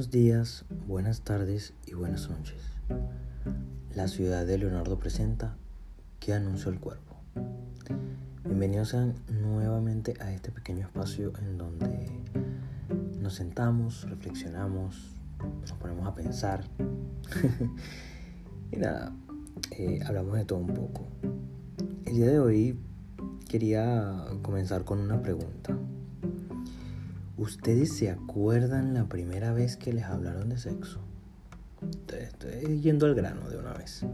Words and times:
Buenos 0.00 0.12
días, 0.12 0.64
buenas 0.88 1.20
tardes 1.20 1.74
y 1.86 1.92
buenas 1.92 2.30
noches. 2.30 2.56
La 3.94 4.08
ciudad 4.08 4.46
de 4.46 4.56
Leonardo 4.56 4.98
presenta 4.98 5.58
¿Qué 6.20 6.32
anunció 6.32 6.70
el 6.70 6.80
cuerpo? 6.80 7.16
Bienvenidos 8.42 8.96
nuevamente 9.28 10.14
a 10.20 10.32
este 10.32 10.52
pequeño 10.52 10.86
espacio 10.86 11.34
en 11.42 11.58
donde 11.58 12.08
nos 13.18 13.34
sentamos, 13.34 14.08
reflexionamos, 14.08 15.20
nos 15.60 15.72
ponemos 15.74 16.06
a 16.06 16.14
pensar 16.14 16.64
y 18.72 18.76
nada, 18.78 19.14
eh, 19.72 20.00
hablamos 20.06 20.34
de 20.38 20.46
todo 20.46 20.60
un 20.60 20.72
poco. 20.72 21.06
El 22.06 22.14
día 22.14 22.28
de 22.28 22.40
hoy 22.40 22.78
quería 23.50 24.24
comenzar 24.40 24.82
con 24.86 24.98
una 24.98 25.20
pregunta. 25.20 25.76
¿Ustedes 27.40 27.96
se 27.96 28.10
acuerdan 28.10 28.92
la 28.92 29.06
primera 29.06 29.54
vez 29.54 29.78
que 29.78 29.94
les 29.94 30.04
hablaron 30.04 30.50
de 30.50 30.58
sexo? 30.58 31.00
Estoy 32.12 32.82
yendo 32.82 33.06
al 33.06 33.14
grano 33.14 33.48
de 33.48 33.56
una 33.56 33.72
vez. 33.72 34.04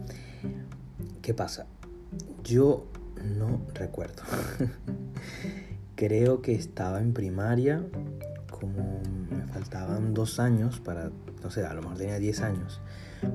¿Qué 1.22 1.34
pasa? 1.34 1.66
Yo 2.44 2.86
no 3.24 3.62
recuerdo. 3.74 4.22
Creo 5.96 6.40
que 6.40 6.54
estaba 6.54 7.00
en 7.00 7.14
primaria, 7.14 7.82
como 8.48 9.02
me 9.28 9.44
faltaban 9.52 10.14
dos 10.14 10.38
años 10.38 10.78
para, 10.78 11.10
no 11.42 11.50
sé, 11.50 11.66
a 11.66 11.74
lo 11.74 11.82
mejor 11.82 11.98
tenía 11.98 12.20
10 12.20 12.42
años. 12.42 12.80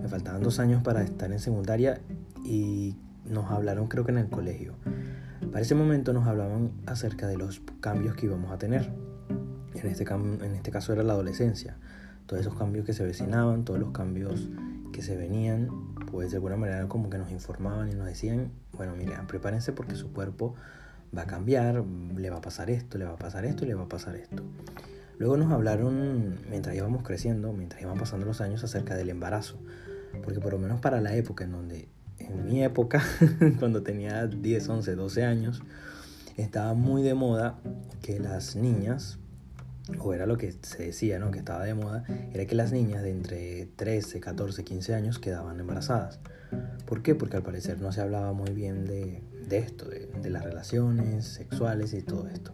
Me 0.02 0.08
faltaban 0.08 0.42
dos 0.42 0.60
años 0.60 0.82
para 0.82 1.04
estar 1.04 1.30
en 1.34 1.40
secundaria 1.40 2.00
y 2.46 2.96
nos 3.26 3.52
hablaron 3.52 3.90
creo 3.90 4.06
que 4.06 4.12
en 4.12 4.20
el 4.20 4.30
colegio. 4.30 4.74
Para 5.52 5.60
ese 5.60 5.76
momento 5.76 6.14
nos 6.14 6.28
hablaban 6.28 6.72
acerca 6.86 7.28
de 7.28 7.36
los 7.36 7.62
cambios 7.82 8.16
que 8.16 8.28
íbamos 8.28 8.54
a 8.54 8.58
tener 8.58 9.11
en 9.84 9.92
este, 9.92 10.06
en 10.12 10.56
este 10.56 10.72
caso 10.72 10.94
era 10.94 11.04
la 11.04 11.14
adolescencia, 11.14 11.78
todos 12.26 12.42
esos 12.42 12.56
cambios 12.56 12.86
que 12.86 12.94
se 12.94 13.04
vecinaban, 13.04 13.66
todos 13.66 13.80
los 13.80 13.92
cambios 13.92 14.48
que 14.92 15.02
se 15.02 15.18
venían, 15.18 15.70
pues 16.12 16.32
de 16.32 16.38
alguna 16.38 16.58
manera 16.58 16.88
como 16.88 17.10
que 17.10 17.18
nos 17.18 17.32
informaban 17.32 17.90
y 17.90 17.94
nos 17.94 18.06
decían, 18.06 18.52
bueno, 18.74 18.96
miren, 18.96 19.28
prepárense 19.28 19.72
porque 19.72 19.96
su 19.96 20.12
cuerpo 20.12 20.56
va 21.16 21.24
a 21.24 21.28
cambiar, 21.28 21.84
le 22.16 22.30
va 22.30 22.38
a 22.38 22.42
pasar 22.42 22.70
esto, 22.70 22.98
le 22.98 23.06
va 23.06 23.14
a 23.14 23.18
pasar 23.18 23.46
esto, 23.46 23.66
le 23.66 23.74
va 23.74 23.84
a 23.84 23.90
pasar 23.90 24.16
esto. 24.16 24.44
Luego 25.18 25.38
nos 25.38 25.52
hablaron, 25.52 26.40
mientras 26.50 26.76
íbamos 26.76 27.04
creciendo, 27.04 27.54
mientras 27.54 27.82
iban 27.82 27.98
pasando 27.98 28.26
los 28.26 28.42
años, 28.42 28.64
acerca 28.64 28.96
del 28.96 29.10
embarazo. 29.10 29.60
Porque 30.24 30.40
por 30.40 30.54
lo 30.54 30.60
menos 30.60 30.82
para 30.82 31.00
la 31.00 31.16
época 31.16 31.44
en 31.44 31.52
donde, 31.52 31.88
en 32.18 32.46
mi 32.46 32.64
época, 32.64 33.04
cuando 33.60 33.84
tenía 33.84 34.26
10, 34.26 34.70
11, 34.70 34.96
12 34.96 35.24
años, 35.24 35.62
estaba 36.38 36.74
muy 36.74 37.04
de 37.04 37.14
moda 37.14 37.60
que 38.02 38.20
las 38.20 38.56
niñas 38.56 39.20
o 40.00 40.14
era 40.14 40.26
lo 40.26 40.38
que 40.38 40.52
se 40.52 40.86
decía, 40.86 41.20
¿no? 41.20 41.32
que 41.32 41.40
estaba 41.40 41.64
de 41.64 41.74
moda, 41.74 42.04
era 42.34 42.46
que 42.46 42.56
las 42.56 42.72
niñas 42.72 43.04
de 43.04 43.12
entre 43.12 43.66
13, 43.76 44.20
14, 44.20 44.64
15 44.64 44.94
años 44.94 45.20
quedaban 45.20 45.60
embarazadas. 45.60 46.20
¿Por 46.86 47.02
qué? 47.02 47.16
Porque 47.16 47.38
al 47.38 47.44
parecer 47.44 47.80
no 47.80 47.92
se 47.92 48.02
hablaba 48.02 48.34
muy 48.34 48.52
bien 48.52 48.86
de, 48.86 49.24
esto, 49.52 49.86
de, 49.88 50.30
las 50.30 50.44
relaciones 50.44 51.26
sexuales 51.26 51.94
y 51.94 52.02
todo 52.02 52.28
esto. 52.28 52.54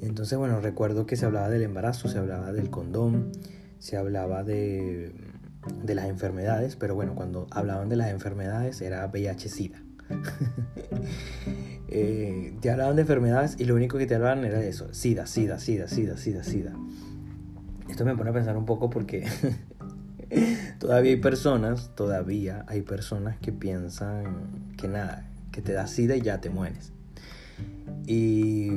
Entonces, 0.00 0.38
bueno, 0.38 0.60
recuerdo 0.60 1.06
que 1.06 1.16
se 1.16 1.26
hablaba 1.26 1.48
del 1.48 1.62
embarazo, 1.62 2.08
se 2.08 2.18
hablaba 2.18 2.52
del 2.52 2.70
condón, 2.70 3.32
se 3.78 3.96
hablaba 3.96 4.44
de, 4.44 5.12
de 5.84 5.94
las 5.94 6.06
enfermedades, 6.06 6.76
pero 6.76 6.94
bueno, 6.94 7.14
cuando 7.14 7.46
hablaban 7.50 7.88
de 7.88 7.96
las 7.96 8.10
enfermedades 8.10 8.80
era 8.80 9.06
VIH-Sida. 9.06 9.82
Eh, 11.94 12.54
te 12.62 12.70
hablaban 12.70 12.96
de 12.96 13.02
enfermedades 13.02 13.56
y 13.58 13.66
lo 13.66 13.74
único 13.74 13.98
que 13.98 14.06
te 14.06 14.14
hablaban 14.14 14.46
era 14.46 14.64
eso, 14.64 14.94
SIDA, 14.94 15.26
SIDA, 15.26 15.58
SIDA, 15.58 15.88
SIDA, 15.88 16.16
SIDA, 16.16 16.42
SIDA. 16.42 16.72
Esto 17.90 18.06
me 18.06 18.16
pone 18.16 18.30
a 18.30 18.32
pensar 18.32 18.56
un 18.56 18.64
poco 18.64 18.88
porque 18.88 19.26
todavía 20.78 21.10
hay 21.10 21.18
personas, 21.18 21.90
todavía 21.94 22.64
hay 22.66 22.80
personas 22.80 23.36
que 23.36 23.52
piensan 23.52 24.72
que 24.78 24.88
nada, 24.88 25.28
que 25.50 25.60
te 25.60 25.74
da 25.74 25.86
SIDA 25.86 26.16
y 26.16 26.22
ya 26.22 26.40
te 26.40 26.48
mueres. 26.48 26.94
Y, 28.06 28.68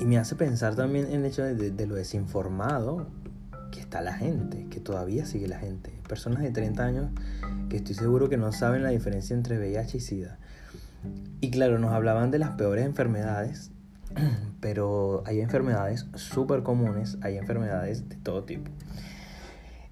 y 0.00 0.04
me 0.06 0.16
hace 0.16 0.34
pensar 0.34 0.76
también 0.76 1.08
en 1.08 1.20
el 1.20 1.26
hecho 1.26 1.42
de, 1.42 1.72
de, 1.72 1.86
lo 1.86 1.94
desinformado 1.94 3.06
que 3.70 3.80
está 3.80 4.00
la 4.00 4.14
gente, 4.14 4.66
que 4.70 4.80
todavía 4.80 5.26
sigue 5.26 5.46
la 5.46 5.58
gente. 5.58 5.92
Personas 6.08 6.42
de 6.42 6.52
30 6.52 6.82
años 6.82 7.10
que 7.68 7.76
estoy 7.76 7.94
seguro 7.94 8.30
que 8.30 8.38
no 8.38 8.50
saben 8.52 8.82
la 8.82 8.88
diferencia 8.88 9.36
entre 9.36 9.58
VIH 9.58 9.98
y 9.98 10.00
SIDA. 10.00 10.38
Y 11.40 11.50
claro, 11.50 11.78
nos 11.78 11.92
hablaban 11.92 12.30
de 12.30 12.38
las 12.38 12.50
peores 12.50 12.84
enfermedades, 12.84 13.70
pero 14.60 15.22
hay 15.26 15.40
enfermedades 15.40 16.06
súper 16.14 16.62
comunes, 16.62 17.18
hay 17.22 17.36
enfermedades 17.36 18.08
de 18.08 18.16
todo 18.16 18.44
tipo. 18.44 18.70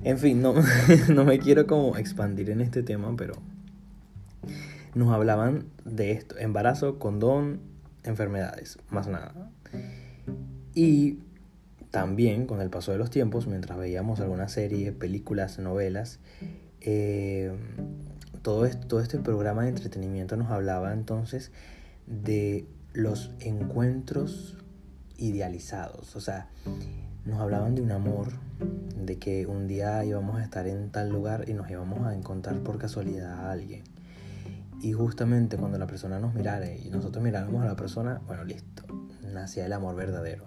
En 0.03 0.19
fin, 0.19 0.43
no, 0.43 0.55
no 1.15 1.25
me 1.25 1.39
quiero 1.39 1.67
como 1.67 1.97
expandir 1.97 2.51
en 2.51 2.61
este 2.61 2.83
tema, 2.83 3.15
pero 3.17 3.35
nos 4.95 5.13
hablaban 5.13 5.67
de 5.85 6.13
esto, 6.13 6.39
embarazo, 6.39 6.99
condón, 6.99 7.61
enfermedades, 8.05 8.79
más 8.91 9.09
nada. 9.09 9.51
Y 10.75 11.19
también 11.91 12.47
con 12.47 12.61
el 12.61 12.71
paso 12.71 12.93
de 12.93 12.99
los 12.99 13.11
tiempos, 13.11 13.47
mientras 13.47 13.79
veíamos 13.79 14.21
alguna 14.21 14.49
serie, 14.49 14.93
películas, 14.93 15.59
novelas, 15.59 16.21
eh, 16.81 17.53
todo, 18.45 18.67
esto, 18.67 19.01
este 19.01 19.19
programa 19.19 19.63
de 19.63 19.71
entretenimiento 19.71 20.37
nos 20.37 20.51
hablaba 20.51 20.93
entonces 20.93 21.51
de 22.07 22.69
los 22.93 23.33
encuentros 23.41 24.59
idealizados. 25.17 26.15
O 26.15 26.21
sea, 26.21 26.51
nos 27.25 27.41
hablaban 27.41 27.75
de 27.75 27.81
un 27.81 27.91
amor, 27.91 28.29
de 29.03 29.19
que 29.19 29.47
un 29.47 29.67
día 29.67 30.05
íbamos 30.05 30.39
a 30.39 30.45
estar 30.45 30.67
en 30.67 30.91
tal 30.91 31.09
lugar 31.09 31.49
y 31.49 31.55
nos 31.55 31.71
íbamos 31.71 32.07
a 32.07 32.15
encontrar 32.15 32.63
por 32.63 32.77
casualidad 32.77 33.33
a 33.33 33.51
alguien. 33.51 33.83
Y 34.83 34.93
justamente 34.93 35.57
cuando 35.57 35.79
la 35.79 35.87
persona 35.87 36.19
nos 36.19 36.35
mirara 36.35 36.71
y 36.71 36.91
nosotros 36.91 37.25
miráramos 37.25 37.63
a 37.63 37.67
la 37.67 37.77
persona, 37.77 38.21
bueno, 38.27 38.45
listo, 38.45 38.85
nacía 39.23 39.65
el 39.65 39.73
amor 39.73 39.97
verdadero. 39.97 40.45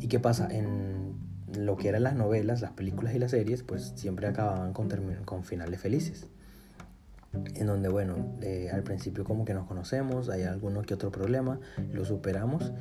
¿Y 0.00 0.08
qué 0.08 0.20
pasa? 0.20 0.48
En 0.50 1.18
lo 1.54 1.76
que 1.76 1.90
eran 1.90 2.04
las 2.04 2.14
novelas, 2.14 2.62
las 2.62 2.72
películas 2.72 3.14
y 3.14 3.18
las 3.18 3.32
series, 3.32 3.62
pues 3.62 3.92
siempre 3.94 4.26
acababan 4.26 4.72
con, 4.72 4.88
con 5.26 5.44
finales 5.44 5.80
felices 5.80 6.28
en 7.32 7.66
donde, 7.66 7.88
bueno, 7.88 8.38
eh, 8.42 8.70
al 8.72 8.82
principio 8.82 9.24
como 9.24 9.44
que 9.44 9.54
nos 9.54 9.66
conocemos, 9.66 10.28
hay 10.28 10.42
alguno 10.42 10.82
que 10.82 10.94
otro 10.94 11.10
problema, 11.10 11.60
lo 11.92 12.04
superamos 12.04 12.72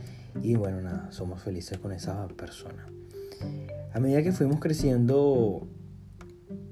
y 0.42 0.56
bueno, 0.56 0.82
nada, 0.82 1.12
somos 1.12 1.42
felices 1.42 1.78
con 1.78 1.92
esa 1.92 2.28
persona. 2.30 2.86
A 3.94 4.00
medida 4.00 4.24
que 4.24 4.32
fuimos 4.32 4.60
creciendo, 4.60 5.68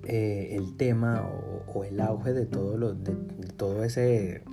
eh, 0.03 0.55
el 0.55 0.77
tema 0.77 1.27
o, 1.73 1.83
el 1.83 1.99
auge 1.99 2.33
de 2.33 2.45
todo, 2.45 2.77
lo, 2.77 2.93
de, 2.93 3.13
todo 3.57 3.83
ese 3.83 4.43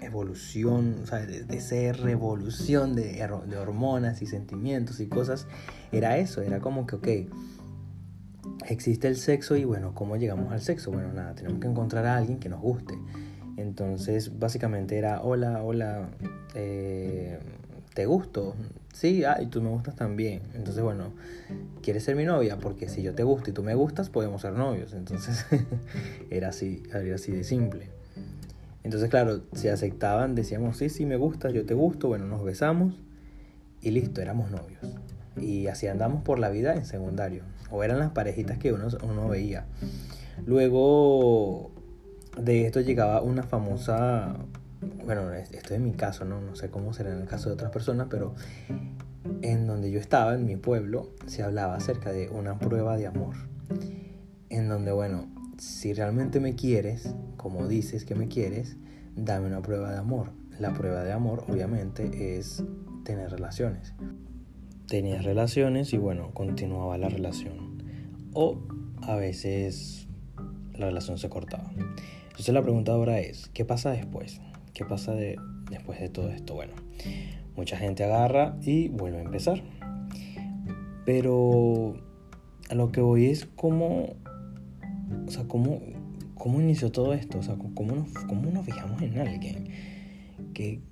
evolución, 0.00 0.96
o 1.02 1.06
sea, 1.06 1.24
de, 1.24 1.44
de 1.44 1.56
esa 1.56 1.92
revolución 1.92 2.96
de, 2.96 3.12
de 3.46 3.56
hormonas 3.56 4.20
y 4.20 4.26
sentimientos 4.26 4.98
y 5.00 5.06
cosas, 5.06 5.46
era 5.92 6.18
eso, 6.18 6.42
era 6.42 6.60
como 6.60 6.86
que, 6.86 6.96
ok, 6.96 7.08
existe 8.66 9.08
el 9.08 9.16
sexo 9.16 9.56
y 9.56 9.64
bueno, 9.64 9.94
¿cómo 9.94 10.16
llegamos 10.16 10.52
al 10.52 10.60
sexo? 10.60 10.90
Bueno, 10.90 11.12
nada, 11.12 11.34
tenemos 11.34 11.60
que 11.60 11.68
encontrar 11.68 12.06
a 12.06 12.16
alguien 12.16 12.38
que 12.38 12.48
nos 12.48 12.60
guste. 12.60 12.94
Entonces, 13.56 14.38
básicamente 14.38 14.96
era, 14.96 15.22
hola, 15.22 15.62
hola, 15.62 16.08
eh, 16.54 17.38
¿te 17.94 18.06
gusto? 18.06 18.54
Sí, 18.92 19.24
ah, 19.24 19.38
y 19.40 19.46
tú 19.46 19.62
me 19.62 19.70
gustas 19.70 19.96
también. 19.96 20.42
Entonces, 20.54 20.82
bueno, 20.82 21.12
¿quieres 21.82 22.04
ser 22.04 22.16
mi 22.16 22.24
novia? 22.24 22.58
Porque 22.58 22.88
si 22.88 23.02
yo 23.02 23.14
te 23.14 23.22
gusto 23.22 23.50
y 23.50 23.52
tú 23.52 23.62
me 23.62 23.74
gustas, 23.74 24.10
podemos 24.10 24.42
ser 24.42 24.52
novios. 24.52 24.92
Entonces, 24.94 25.46
era 26.30 26.48
así, 26.48 26.82
era 26.92 27.14
así 27.14 27.32
de 27.32 27.44
simple. 27.44 27.88
Entonces, 28.84 29.10
claro, 29.10 29.42
si 29.52 29.68
aceptaban, 29.68 30.34
decíamos, 30.34 30.76
sí, 30.76 30.88
sí, 30.88 31.06
me 31.06 31.16
gustas, 31.16 31.52
yo 31.52 31.64
te 31.64 31.74
gusto, 31.74 32.08
bueno, 32.08 32.26
nos 32.26 32.42
besamos 32.42 32.94
y 33.80 33.90
listo, 33.90 34.20
éramos 34.20 34.50
novios. 34.50 34.80
Y 35.36 35.68
así 35.68 35.86
andamos 35.86 36.22
por 36.22 36.38
la 36.38 36.50
vida 36.50 36.74
en 36.74 36.84
secundario. 36.84 37.44
O 37.72 37.82
eran 37.82 37.98
las 37.98 38.10
parejitas 38.10 38.58
que 38.58 38.72
uno, 38.72 38.86
uno 39.02 39.28
veía. 39.28 39.64
Luego 40.46 41.72
de 42.36 42.66
esto 42.66 42.80
llegaba 42.80 43.22
una 43.22 43.42
famosa, 43.42 44.36
bueno, 45.04 45.32
esto 45.32 45.74
es 45.74 45.80
mi 45.80 45.92
caso, 45.92 46.24
¿no? 46.26 46.40
No 46.40 46.54
sé 46.54 46.68
cómo 46.68 46.92
será 46.92 47.12
en 47.12 47.20
el 47.22 47.26
caso 47.26 47.48
de 47.48 47.54
otras 47.54 47.70
personas, 47.70 48.08
pero 48.10 48.34
en 49.40 49.66
donde 49.66 49.90
yo 49.90 49.98
estaba, 49.98 50.34
en 50.34 50.44
mi 50.44 50.56
pueblo, 50.56 51.10
se 51.26 51.42
hablaba 51.42 51.74
acerca 51.74 52.12
de 52.12 52.28
una 52.28 52.58
prueba 52.58 52.96
de 52.96 53.06
amor. 53.06 53.36
En 54.50 54.68
donde, 54.68 54.92
bueno, 54.92 55.30
si 55.58 55.94
realmente 55.94 56.40
me 56.40 56.54
quieres, 56.54 57.14
como 57.38 57.68
dices 57.68 58.04
que 58.04 58.14
me 58.14 58.28
quieres, 58.28 58.76
dame 59.16 59.46
una 59.46 59.62
prueba 59.62 59.90
de 59.92 59.98
amor. 59.98 60.28
La 60.58 60.74
prueba 60.74 61.04
de 61.04 61.12
amor, 61.12 61.44
obviamente, 61.48 62.36
es 62.36 62.62
tener 63.04 63.30
relaciones 63.30 63.94
tenía 64.92 65.22
relaciones 65.22 65.94
y 65.94 65.96
bueno, 65.96 66.32
continuaba 66.34 66.98
la 66.98 67.08
relación. 67.08 67.82
O 68.34 68.58
a 69.00 69.16
veces 69.16 70.06
la 70.74 70.84
relación 70.84 71.16
se 71.16 71.30
cortaba. 71.30 71.72
Entonces 72.24 72.52
la 72.52 72.60
pregunta 72.60 72.92
ahora 72.92 73.18
es, 73.18 73.48
¿qué 73.54 73.64
pasa 73.64 73.90
después? 73.90 74.42
¿Qué 74.74 74.84
pasa 74.84 75.14
de, 75.14 75.36
después 75.70 75.98
de 75.98 76.10
todo 76.10 76.28
esto? 76.28 76.52
Bueno, 76.52 76.74
mucha 77.56 77.78
gente 77.78 78.04
agarra 78.04 78.58
y 78.60 78.88
vuelve 78.88 79.20
a 79.20 79.22
empezar. 79.22 79.62
Pero 81.06 81.94
a 82.68 82.74
lo 82.74 82.92
que 82.92 83.00
voy 83.00 83.28
es 83.28 83.46
cómo, 83.56 84.14
o 85.26 85.30
sea, 85.30 85.44
cómo, 85.48 85.80
cómo 86.34 86.60
inició 86.60 86.92
todo 86.92 87.14
esto, 87.14 87.38
o 87.38 87.42
sea, 87.42 87.56
cómo 87.74 87.96
nos, 87.96 88.10
cómo 88.28 88.50
nos 88.50 88.66
fijamos 88.66 89.00
en 89.00 89.18
alguien, 89.18 89.68
que, 90.52 90.82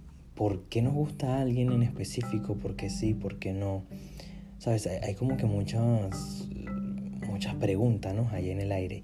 por 0.41 0.63
qué 0.71 0.81
nos 0.81 0.95
gusta 0.95 1.37
a 1.37 1.43
alguien 1.43 1.71
en 1.71 1.83
específico, 1.83 2.55
por 2.55 2.75
qué 2.75 2.89
sí, 2.89 3.13
por 3.13 3.39
qué 3.39 3.53
no. 3.53 3.83
Sabes, 4.57 4.87
hay, 4.87 5.15
como 5.15 5.37
que 5.37 5.45
muchas, 5.45 6.49
muchas 7.29 7.57
preguntas, 7.57 8.15
¿no? 8.15 8.27
Ahí 8.33 8.49
en 8.49 8.59
el 8.59 8.73
aire. 8.73 9.03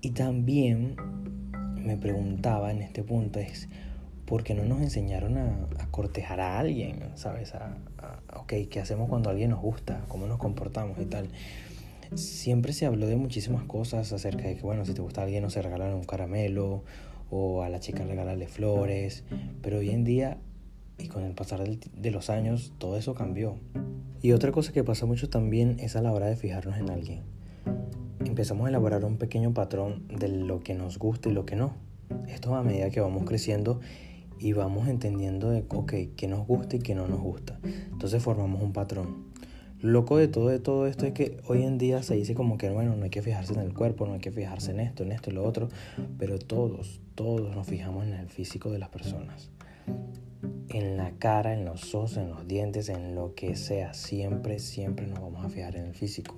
Y 0.00 0.10
también 0.10 0.96
me 1.76 1.96
preguntaba 1.96 2.72
en 2.72 2.82
este 2.82 3.04
punto 3.04 3.38
es, 3.38 3.68
¿por 4.26 4.42
qué 4.42 4.54
no 4.54 4.64
nos 4.64 4.80
enseñaron 4.80 5.38
a, 5.38 5.68
cortejar 5.92 6.40
a 6.40 6.58
alguien? 6.58 6.98
¿Sabes? 7.14 7.54
A, 7.54 7.76
ok, 8.34 8.52
¿qué 8.68 8.80
hacemos 8.80 9.08
cuando 9.08 9.30
alguien 9.30 9.50
nos 9.50 9.60
gusta? 9.60 10.04
¿Cómo 10.08 10.26
nos 10.26 10.38
comportamos 10.38 10.98
y 10.98 11.04
tal? 11.04 11.28
Siempre 12.16 12.72
se 12.72 12.86
habló 12.86 13.06
de 13.06 13.14
muchísimas 13.14 13.62
cosas 13.62 14.12
acerca 14.12 14.48
de 14.48 14.56
que, 14.56 14.62
bueno, 14.62 14.84
si 14.84 14.94
te 14.94 15.00
gusta 15.00 15.20
a 15.20 15.24
alguien 15.26 15.44
no 15.44 15.50
se 15.50 15.62
regalan 15.62 15.94
un 15.94 16.02
caramelo 16.02 16.82
o 17.30 17.62
a 17.62 17.68
la 17.68 17.78
chica 17.78 18.02
regalarle 18.02 18.48
flores, 18.48 19.22
pero 19.62 19.78
hoy 19.78 19.90
en 19.90 20.02
día 20.02 20.38
y 20.98 21.08
con 21.08 21.24
el 21.24 21.34
pasar 21.34 21.62
de 21.62 22.10
los 22.10 22.30
años 22.30 22.72
todo 22.78 22.96
eso 22.96 23.14
cambió. 23.14 23.56
Y 24.20 24.32
otra 24.32 24.52
cosa 24.52 24.72
que 24.72 24.84
pasa 24.84 25.04
mucho 25.06 25.28
también 25.28 25.76
es 25.80 25.96
a 25.96 26.02
la 26.02 26.12
hora 26.12 26.26
de 26.26 26.36
fijarnos 26.36 26.78
en 26.78 26.90
alguien. 26.90 27.22
Empezamos 28.24 28.66
a 28.66 28.68
elaborar 28.68 29.04
un 29.04 29.16
pequeño 29.16 29.52
patrón 29.52 30.06
de 30.08 30.28
lo 30.28 30.60
que 30.60 30.74
nos 30.74 30.98
gusta 30.98 31.28
y 31.28 31.32
lo 31.32 31.44
que 31.44 31.56
no. 31.56 31.74
Esto 32.28 32.54
a 32.54 32.62
medida 32.62 32.90
que 32.90 33.00
vamos 33.00 33.24
creciendo 33.24 33.80
y 34.38 34.52
vamos 34.52 34.88
entendiendo 34.88 35.50
de, 35.50 35.64
ok, 35.68 35.92
qué 36.16 36.28
nos 36.28 36.46
gusta 36.46 36.76
y 36.76 36.78
qué 36.78 36.94
no 36.94 37.08
nos 37.08 37.20
gusta. 37.20 37.58
Entonces 37.64 38.22
formamos 38.22 38.62
un 38.62 38.72
patrón. 38.72 39.32
loco 39.80 40.16
de 40.18 40.28
todo, 40.28 40.48
de 40.48 40.60
todo 40.60 40.86
esto 40.86 41.06
es 41.06 41.12
que 41.12 41.38
hoy 41.48 41.64
en 41.64 41.78
día 41.78 42.04
se 42.04 42.14
dice 42.14 42.34
como 42.34 42.58
que, 42.58 42.70
bueno, 42.70 42.94
no 42.94 43.02
hay 43.02 43.10
que 43.10 43.22
fijarse 43.22 43.54
en 43.54 43.60
el 43.60 43.74
cuerpo, 43.74 44.06
no 44.06 44.14
hay 44.14 44.20
que 44.20 44.30
fijarse 44.30 44.70
en 44.70 44.78
esto, 44.78 45.02
en 45.02 45.10
esto 45.10 45.30
y 45.30 45.32
lo 45.32 45.44
otro, 45.44 45.68
pero 46.18 46.38
todos, 46.38 47.00
todos 47.16 47.54
nos 47.54 47.66
fijamos 47.66 48.06
en 48.06 48.12
el 48.12 48.28
físico 48.28 48.70
de 48.70 48.78
las 48.78 48.88
personas 48.88 49.50
en 50.68 50.96
la 50.96 51.12
cara, 51.18 51.54
en 51.54 51.64
los 51.64 51.94
ojos, 51.94 52.16
en 52.16 52.30
los 52.30 52.46
dientes, 52.46 52.88
en 52.88 53.14
lo 53.14 53.34
que 53.34 53.56
sea. 53.56 53.94
Siempre, 53.94 54.58
siempre 54.58 55.06
nos 55.06 55.20
vamos 55.20 55.44
a 55.44 55.48
fijar 55.48 55.76
en 55.76 55.86
el 55.86 55.94
físico. 55.94 56.34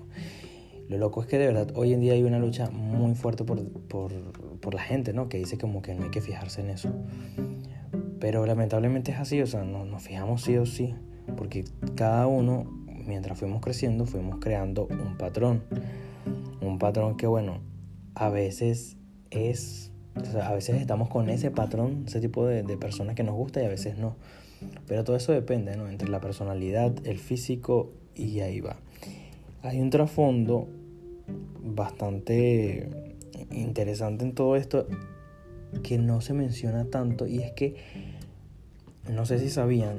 Lo 0.89 0.99
loco 0.99 1.23
es 1.23 1.27
que 1.27 1.39
de 1.39 1.47
verdad 1.47 1.69
hoy 1.75 1.95
en 1.95 2.01
día 2.01 2.13
hay 2.13 2.23
una 2.25 2.39
lucha 2.39 2.71
muy 2.71 3.15
fuerte 3.15 3.45
por, 3.45 3.63
por, 3.89 4.75
la 4.75 4.83
gente, 4.83 5.13
¿no? 5.13 5.29
Que 5.29 5.39
dice 5.39 5.57
como 5.57 5.81
que 5.81 5.95
no 5.95 6.05
hay 6.05 6.11
que 6.11 6.21
fijarse 6.21 6.61
en 6.61 6.71
eso. 6.71 6.91
Pero 8.21 8.45
lamentablemente 8.45 9.13
es 9.13 9.19
así, 9.19 9.41
o 9.41 9.47
sea, 9.47 9.65
no, 9.65 9.85
nos 9.85 10.03
fijamos 10.03 10.43
sí 10.43 10.57
o 10.57 10.67
sí. 10.67 10.95
Porque 11.37 11.65
cada 11.95 12.27
uno, 12.27 12.65
mientras 13.07 13.39
fuimos 13.39 13.63
creciendo, 13.63 14.05
fuimos 14.05 14.41
creando 14.41 14.87
un 14.87 15.17
patrón. 15.17 15.63
Un 16.61 16.79
patrón 16.79 17.17
que, 17.17 17.27
bueno, 17.27 17.61
a 18.15 18.29
veces 18.29 18.97
es 19.31 19.91
a 20.41 20.53
veces 20.53 20.81
estamos 20.81 21.09
con 21.09 21.29
ese 21.29 21.51
patrón, 21.51 22.05
ese 22.07 22.21
tipo 22.21 22.47
de, 22.47 22.63
de 22.63 22.77
personas 22.77 23.17
que 23.17 23.25
nos 23.25 23.35
gusta 23.35 23.63
y 23.63 23.67
a 23.67 23.69
veces 23.69 23.99
no. 23.99 24.17
Pero 24.87 25.05
todo 25.05 25.17
eso 25.17 25.33
depende, 25.33 25.77
¿no? 25.77 25.89
Entre 25.89 26.09
la 26.09 26.21
personalidad, 26.21 26.95
el 27.05 27.19
físico 27.19 27.93
y 28.15 28.41
ahí 28.41 28.61
va. 28.61 28.77
Hay 29.63 29.81
un 29.81 29.91
trasfondo 29.91 30.69
bastante 31.63 32.89
interesante 33.51 34.25
en 34.25 34.35
todo 34.35 34.57
esto 34.57 34.87
que 35.83 35.99
no 35.99 36.21
se 36.21 36.35
menciona 36.35 36.85
tanto 36.85 37.27
y 37.27 37.39
es 37.39 37.53
que 37.53 37.77
no 39.11 39.27
sé 39.27 39.39
si 39.39 39.51
sabían 39.51 39.97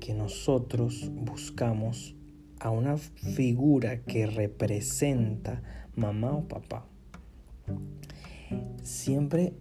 que 0.00 0.14
nosotros 0.14 1.10
buscamos 1.12 2.14
a 2.58 2.70
una 2.70 2.96
figura 2.96 4.00
que 4.00 4.26
representa 4.26 5.62
mamá 5.94 6.32
o 6.32 6.48
papá 6.48 6.86
siempre 8.82 9.54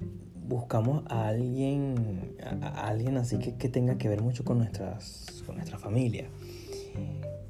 buscamos 0.48 1.04
a 1.08 1.28
alguien, 1.28 2.36
a, 2.44 2.88
alguien 2.88 3.18
así 3.18 3.38
que, 3.38 3.56
que, 3.56 3.70
tenga 3.70 3.98
que 3.98 4.10
ver 4.10 4.22
mucho 4.22 4.44
con, 4.44 4.58
nuestras, 4.58 5.44
con 5.46 5.56
nuestra 5.56 5.78
familia. 5.78 6.26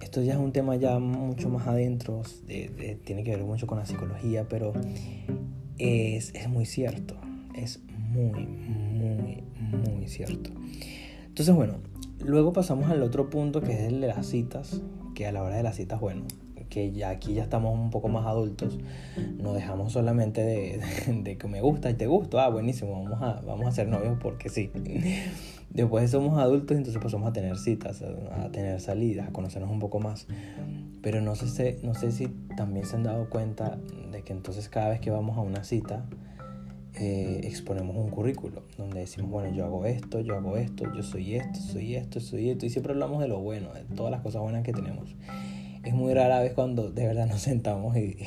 Esto 0.01 0.21
ya 0.21 0.33
es 0.33 0.39
un 0.39 0.51
tema 0.51 0.75
ya 0.75 0.99
mucho 0.99 1.49
más 1.49 1.67
adentro, 1.67 2.23
tiene 2.47 3.23
que 3.23 3.35
ver 3.35 3.43
mucho 3.43 3.67
con 3.67 3.77
la 3.77 3.85
psicología, 3.85 4.47
pero 4.49 4.73
es, 5.77 6.33
es 6.33 6.49
muy 6.49 6.65
cierto, 6.65 7.15
es 7.55 7.79
muy, 7.95 8.45
muy, 8.47 9.43
muy 9.95 10.07
cierto. 10.07 10.49
Entonces, 11.27 11.53
bueno, 11.53 11.75
luego 12.19 12.53
pasamos 12.53 12.89
al 12.89 13.03
otro 13.03 13.29
punto 13.29 13.61
que 13.61 13.73
es 13.73 13.81
el 13.81 14.01
de 14.01 14.07
las 14.07 14.25
citas, 14.25 14.81
que 15.15 15.27
a 15.27 15.31
la 15.31 15.43
hora 15.43 15.57
de 15.57 15.63
las 15.63 15.75
citas, 15.75 15.99
bueno, 15.99 16.23
que 16.69 16.91
ya 16.91 17.09
aquí 17.09 17.33
ya 17.33 17.43
estamos 17.43 17.77
un 17.77 17.89
poco 17.89 18.07
más 18.07 18.25
adultos, 18.25 18.77
no 19.37 19.53
dejamos 19.53 19.91
solamente 19.91 20.41
de, 21.07 21.37
que 21.37 21.47
me 21.47 21.61
gusta 21.61 21.89
y 21.89 21.95
te 21.95 22.07
gusto, 22.07 22.39
ah, 22.39 22.49
buenísimo, 22.49 22.91
vamos 23.03 23.21
a, 23.21 23.41
vamos 23.41 23.67
a 23.67 23.71
ser 23.71 23.87
novios 23.87 24.17
porque 24.21 24.49
sí. 24.49 24.71
Después 25.69 26.09
somos 26.09 26.39
adultos, 26.39 26.75
entonces 26.75 26.99
pasamos 27.01 27.29
a 27.29 27.33
tener 27.33 27.55
citas, 27.55 28.01
a, 28.01 28.49
tener 28.51 28.81
salidas, 28.81 29.27
a 29.27 29.31
conocernos 29.31 29.69
un 29.69 29.77
poco 29.77 29.99
más. 29.99 30.25
Pero 31.03 31.21
no 31.21 31.35
sé, 31.35 31.77
no 31.83 31.93
sé 31.93 32.11
si 32.11 32.27
también 32.57 32.87
se 32.87 32.95
han 32.95 33.03
dado 33.03 33.29
cuenta 33.29 33.77
de 34.11 34.23
que 34.23 34.33
entonces 34.33 34.67
cada 34.67 34.89
vez 34.89 34.99
que 34.99 35.11
vamos 35.11 35.37
a 35.37 35.41
una 35.41 35.63
cita, 35.63 36.05
eh, 36.95 37.41
exponemos 37.43 37.95
un 37.95 38.09
currículo 38.09 38.63
donde 38.79 39.01
decimos, 39.01 39.29
bueno, 39.29 39.55
yo 39.55 39.63
hago 39.63 39.85
esto, 39.85 40.21
yo 40.21 40.35
hago 40.35 40.57
esto, 40.57 40.91
yo 40.91 41.03
soy 41.03 41.35
esto, 41.35 41.59
soy 41.59 41.95
esto, 41.95 42.19
soy 42.19 42.49
esto, 42.49 42.65
y 42.65 42.71
siempre 42.71 42.93
hablamos 42.93 43.21
de 43.21 43.27
lo 43.27 43.39
bueno, 43.39 43.71
de 43.71 43.83
todas 43.95 44.11
las 44.11 44.21
cosas 44.21 44.41
buenas 44.41 44.63
que 44.63 44.73
tenemos 44.73 45.15
es 45.83 45.93
muy 45.93 46.13
rara 46.13 46.39
vez 46.39 46.53
cuando 46.53 46.91
de 46.91 47.07
verdad 47.07 47.27
nos 47.27 47.41
sentamos 47.41 47.95
y, 47.97 48.17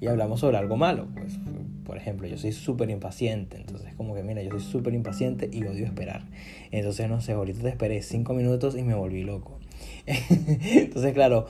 y, 0.00 0.06
hablamos 0.06 0.40
sobre 0.40 0.58
algo 0.58 0.76
malo. 0.76 1.08
Pues, 1.14 1.38
por 1.84 1.96
ejemplo, 1.96 2.26
yo 2.26 2.36
soy 2.36 2.52
súper 2.52 2.90
impaciente, 2.90 3.56
entonces 3.56 3.94
como 3.94 4.14
que 4.14 4.22
mira, 4.22 4.42
yo 4.42 4.50
soy 4.50 4.60
súper 4.60 4.94
impaciente 4.94 5.48
y 5.50 5.64
odio 5.64 5.86
esperar. 5.86 6.22
Entonces, 6.70 7.08
no 7.08 7.20
sé, 7.20 7.32
ahorita 7.32 7.62
te 7.62 7.68
esperé 7.70 8.02
cinco 8.02 8.34
minutos 8.34 8.76
y 8.76 8.82
me 8.82 8.94
volví 8.94 9.22
loco. 9.22 9.58
entonces, 10.06 11.14
claro, 11.14 11.46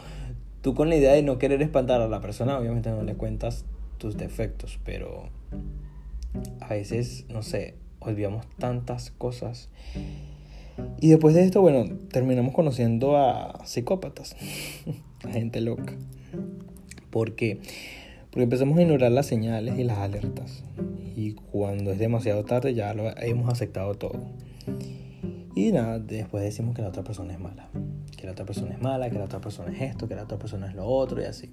tú 0.62 0.74
con 0.74 0.88
la 0.88 0.96
idea 0.96 1.12
de 1.12 1.22
no 1.22 1.38
querer 1.38 1.60
espantar 1.62 2.00
a 2.00 2.08
la 2.08 2.20
persona, 2.20 2.58
obviamente 2.58 2.90
no 2.90 3.02
le 3.02 3.14
cuentas 3.14 3.64
tus 3.98 4.16
defectos, 4.16 4.78
pero 4.84 5.28
a 6.60 6.68
veces, 6.68 7.26
no 7.28 7.42
sé, 7.42 7.74
olvidamos 8.00 8.46
tantas 8.58 9.10
cosas 9.10 9.68
y 11.00 11.08
después 11.10 11.34
de 11.34 11.44
esto, 11.44 11.60
bueno, 11.60 11.84
terminamos 12.10 12.54
conociendo 12.54 13.16
a 13.16 13.64
psicópatas, 13.64 14.36
a 15.24 15.30
gente 15.30 15.60
loca. 15.60 15.94
¿Por 17.10 17.34
qué? 17.34 17.60
Porque 18.30 18.44
empezamos 18.44 18.78
a 18.78 18.82
ignorar 18.82 19.12
las 19.12 19.26
señales 19.26 19.78
y 19.78 19.84
las 19.84 19.98
alertas. 19.98 20.62
Y 21.16 21.32
cuando 21.32 21.92
es 21.92 21.98
demasiado 21.98 22.44
tarde 22.44 22.74
ya 22.74 22.94
lo 22.94 23.16
hemos 23.18 23.50
aceptado 23.50 23.94
todo. 23.94 24.20
Y 25.54 25.72
nada, 25.72 25.98
después 25.98 26.44
decimos 26.44 26.74
que 26.74 26.82
la 26.82 26.88
otra 26.88 27.02
persona 27.02 27.32
es 27.32 27.40
mala. 27.40 27.68
Que 28.16 28.26
la 28.26 28.32
otra 28.32 28.44
persona 28.44 28.74
es 28.74 28.80
mala, 28.80 29.10
que 29.10 29.18
la 29.18 29.24
otra 29.24 29.40
persona 29.40 29.72
es 29.72 29.80
esto, 29.80 30.08
que 30.08 30.14
la 30.14 30.24
otra 30.24 30.38
persona 30.38 30.68
es 30.68 30.74
lo 30.74 30.86
otro 30.86 31.20
y 31.20 31.24
así. 31.24 31.52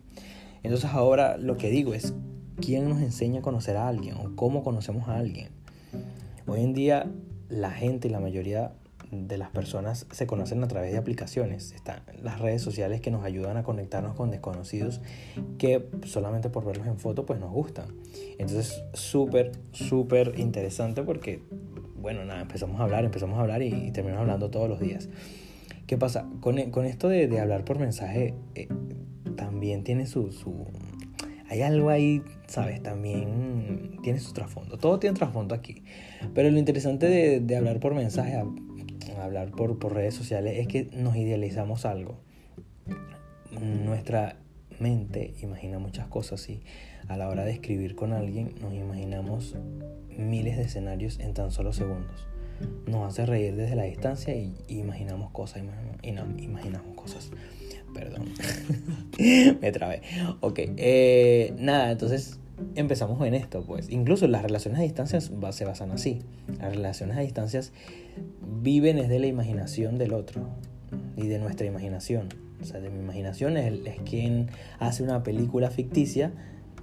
Entonces 0.64 0.90
ahora 0.92 1.38
lo 1.38 1.58
que 1.58 1.70
digo 1.70 1.94
es, 1.94 2.14
¿quién 2.60 2.90
nos 2.90 3.02
enseña 3.02 3.40
a 3.40 3.42
conocer 3.42 3.78
a 3.78 3.88
alguien 3.88 4.16
o 4.16 4.36
cómo 4.36 4.64
conocemos 4.64 5.08
a 5.08 5.18
alguien? 5.18 5.50
Hoy 6.48 6.62
en 6.62 6.74
día 6.74 7.12
la 7.50 7.72
gente, 7.72 8.10
la 8.10 8.20
mayoría 8.20 8.74
de 9.28 9.38
las 9.38 9.50
personas 9.50 10.06
se 10.12 10.28
conocen 10.28 10.64
a 10.64 10.68
través 10.68 10.92
de 10.92 10.98
aplicaciones. 10.98 11.72
Están 11.72 12.02
las 12.22 12.40
redes 12.40 12.62
sociales 12.62 13.02
que 13.02 13.12
nos 13.12 13.24
ayudan 13.24 13.58
a 13.58 13.64
conectarnos 13.64 14.16
con 14.16 14.32
desconocidos 14.32 15.02
que 15.58 15.88
solamente 16.06 16.50
por 16.50 16.66
verlos 16.66 16.88
en 16.88 17.00
foto 17.00 17.26
pues 17.26 17.40
nos 17.40 17.52
gustan. 17.52 17.86
Entonces 18.38 18.84
súper, 18.94 19.52
súper 19.72 20.34
interesante 20.38 21.04
porque, 21.04 21.42
bueno, 21.96 22.26
nada, 22.26 22.42
empezamos 22.42 22.80
a 22.80 22.84
hablar, 22.84 23.06
empezamos 23.06 23.38
a 23.38 23.42
hablar 23.42 23.62
y, 23.62 23.92
terminamos 23.92 24.22
hablando 24.22 24.50
todos 24.50 24.70
los 24.70 24.80
días. 24.80 25.10
¿Qué 25.88 25.98
pasa? 25.98 26.28
Con, 26.42 26.60
con 26.72 26.86
esto 26.86 27.10
de, 27.10 27.28
de, 27.28 27.40
hablar 27.40 27.64
por 27.64 27.80
mensaje 27.80 28.34
eh, 28.56 28.68
también 29.36 29.84
tiene 29.84 30.08
su, 30.08 30.32
su... 30.32 30.66
Hay 31.48 31.62
algo 31.62 31.90
ahí, 31.90 32.24
¿sabes? 32.48 32.82
También 32.82 34.00
tiene 34.02 34.20
su 34.20 34.34
trasfondo. 34.34 34.78
Todo 34.78 34.98
tiene 35.00 35.16
trasfondo 35.16 35.54
aquí. 35.54 35.84
Pero 36.34 36.50
lo 36.50 36.58
interesante 36.58 37.08
de, 37.08 37.40
de 37.40 37.56
hablar 37.56 37.80
por 37.80 37.94
mensaje, 37.94 38.44
hablar 39.26 39.52
por, 39.52 39.80
por 39.80 39.94
redes 39.94 40.14
sociales 40.14 40.58
es 40.58 40.68
que 40.68 40.90
nos 40.94 41.16
idealizamos 41.16 41.86
algo. 41.86 42.20
Nuestra 43.60 44.38
mente 44.80 45.34
imagina 45.42 45.80
muchas 45.80 46.08
cosas 46.08 46.48
y 46.50 46.62
a 47.08 47.18
la 47.18 47.30
hora 47.30 47.46
de 47.46 47.52
escribir 47.52 47.96
con 47.96 48.14
alguien 48.14 48.56
nos 48.62 48.74
imaginamos 48.74 49.56
miles 50.18 50.58
de 50.58 50.64
escenarios 50.64 51.20
en 51.20 51.34
tan 51.34 51.52
solo 51.52 51.74
segundos. 51.74 52.28
Nos 52.88 53.08
hace 53.08 53.26
reír 53.26 53.56
desde 53.56 53.76
la 53.76 53.84
distancia 53.84 54.34
y, 54.36 54.56
imaginamos 54.70 55.32
cosas, 55.32 55.64
imaginamos, 55.64 56.42
imaginamos 56.42 56.96
cosas. 56.96 57.32
Perdón, 57.94 58.26
me 59.62 59.72
trabé. 59.72 60.02
Ok, 60.42 60.60
eh, 60.78 61.54
nada, 61.58 61.92
entonces 61.92 62.40
empezamos 62.76 63.26
en 63.26 63.34
esto, 63.34 63.64
pues. 63.64 63.90
Incluso 63.90 64.28
las 64.28 64.44
relaciones 64.44 64.80
a 64.80 64.84
distancias 64.84 65.32
se 65.52 65.66
basan 65.66 65.92
así. 65.92 66.22
Las 66.60 66.76
relaciones 66.76 67.18
a 67.18 67.22
distancias 67.22 67.72
viven 68.62 68.98
desde 68.98 69.20
la 69.20 69.28
imaginación 69.28 69.98
del 69.98 70.14
otro 70.14 70.48
y 71.18 71.28
de 71.28 71.40
nuestra 71.40 71.66
imaginación. 71.66 72.30
O 72.62 72.66
sea, 72.66 72.80
de 72.80 72.90
mi 72.90 73.00
imaginación 73.00 73.58
es, 73.58 73.74
es 73.86 74.00
quien 74.02 74.50
hace 74.80 75.04
una 75.04 75.24
película 75.24 75.70
ficticia 75.70 76.32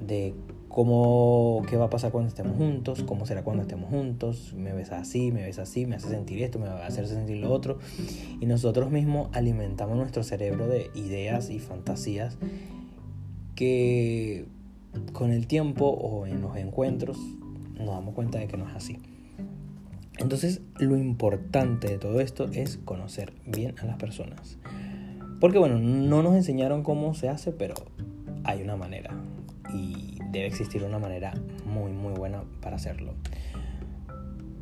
de 0.07 0.35
cómo, 0.73 1.63
qué 1.69 1.77
va 1.77 1.87
a 1.87 1.91
pasar 1.91 2.13
cuando 2.13 2.29
estemos 2.29 2.57
juntos, 2.57 3.03
cómo 3.05 3.27
será 3.27 3.45
cuando 3.45 3.63
estemos 3.63 3.91
juntos, 3.91 4.55
me 4.57 4.73
ves 4.73 4.91
así, 4.91 5.31
me 5.31 5.43
ves 5.43 5.59
así, 5.59 5.87
me 5.87 5.97
hace 5.97 6.09
sentir 6.09 6.43
esto, 6.43 6.59
me 6.59 6.67
va 6.67 6.83
a 6.83 6.87
hacer 6.87 7.07
sentir 7.07 7.37
lo 7.37 7.53
otro. 7.53 7.79
Y 8.41 8.47
nosotros 8.47 8.91
mismos 8.91 9.29
alimentamos 9.33 9.97
nuestro 9.97 10.23
cerebro 10.23 10.67
de 10.67 10.91
ideas 10.95 11.51
y 11.51 11.59
fantasías 11.59 12.39
que 13.55 14.47
con 15.13 15.31
el 15.31 15.47
tiempo 15.47 15.87
o 15.87 16.27
en 16.27 16.41
los 16.41 16.57
encuentros 16.57 17.19
nos 17.77 17.95
damos 17.95 18.15
cuenta 18.15 18.39
de 18.39 18.47
que 18.47 18.57
no 18.57 18.69
es 18.69 18.75
así. 18.75 18.99
Entonces 20.19 20.61
lo 20.79 20.97
importante 20.97 21.89
de 21.89 21.99
todo 21.99 22.21
esto 22.21 22.49
es 22.53 22.79
conocer 22.85 23.33
bien 23.47 23.75
a 23.81 23.87
las 23.87 23.97
personas. 23.97 24.59
Porque 25.41 25.59
bueno, 25.59 25.79
no 25.79 26.23
nos 26.23 26.35
enseñaron 26.35 26.83
cómo 26.83 27.15
se 27.15 27.29
hace, 27.29 27.51
pero 27.53 27.75
hay 28.45 28.63
una 28.63 28.77
manera 28.77 29.17
y 29.75 30.19
debe 30.31 30.47
existir 30.47 30.85
una 30.85 30.99
manera 30.99 31.33
muy 31.67 31.93
muy 31.93 32.13
buena 32.13 32.45
para 32.61 32.77
hacerlo. 32.77 33.15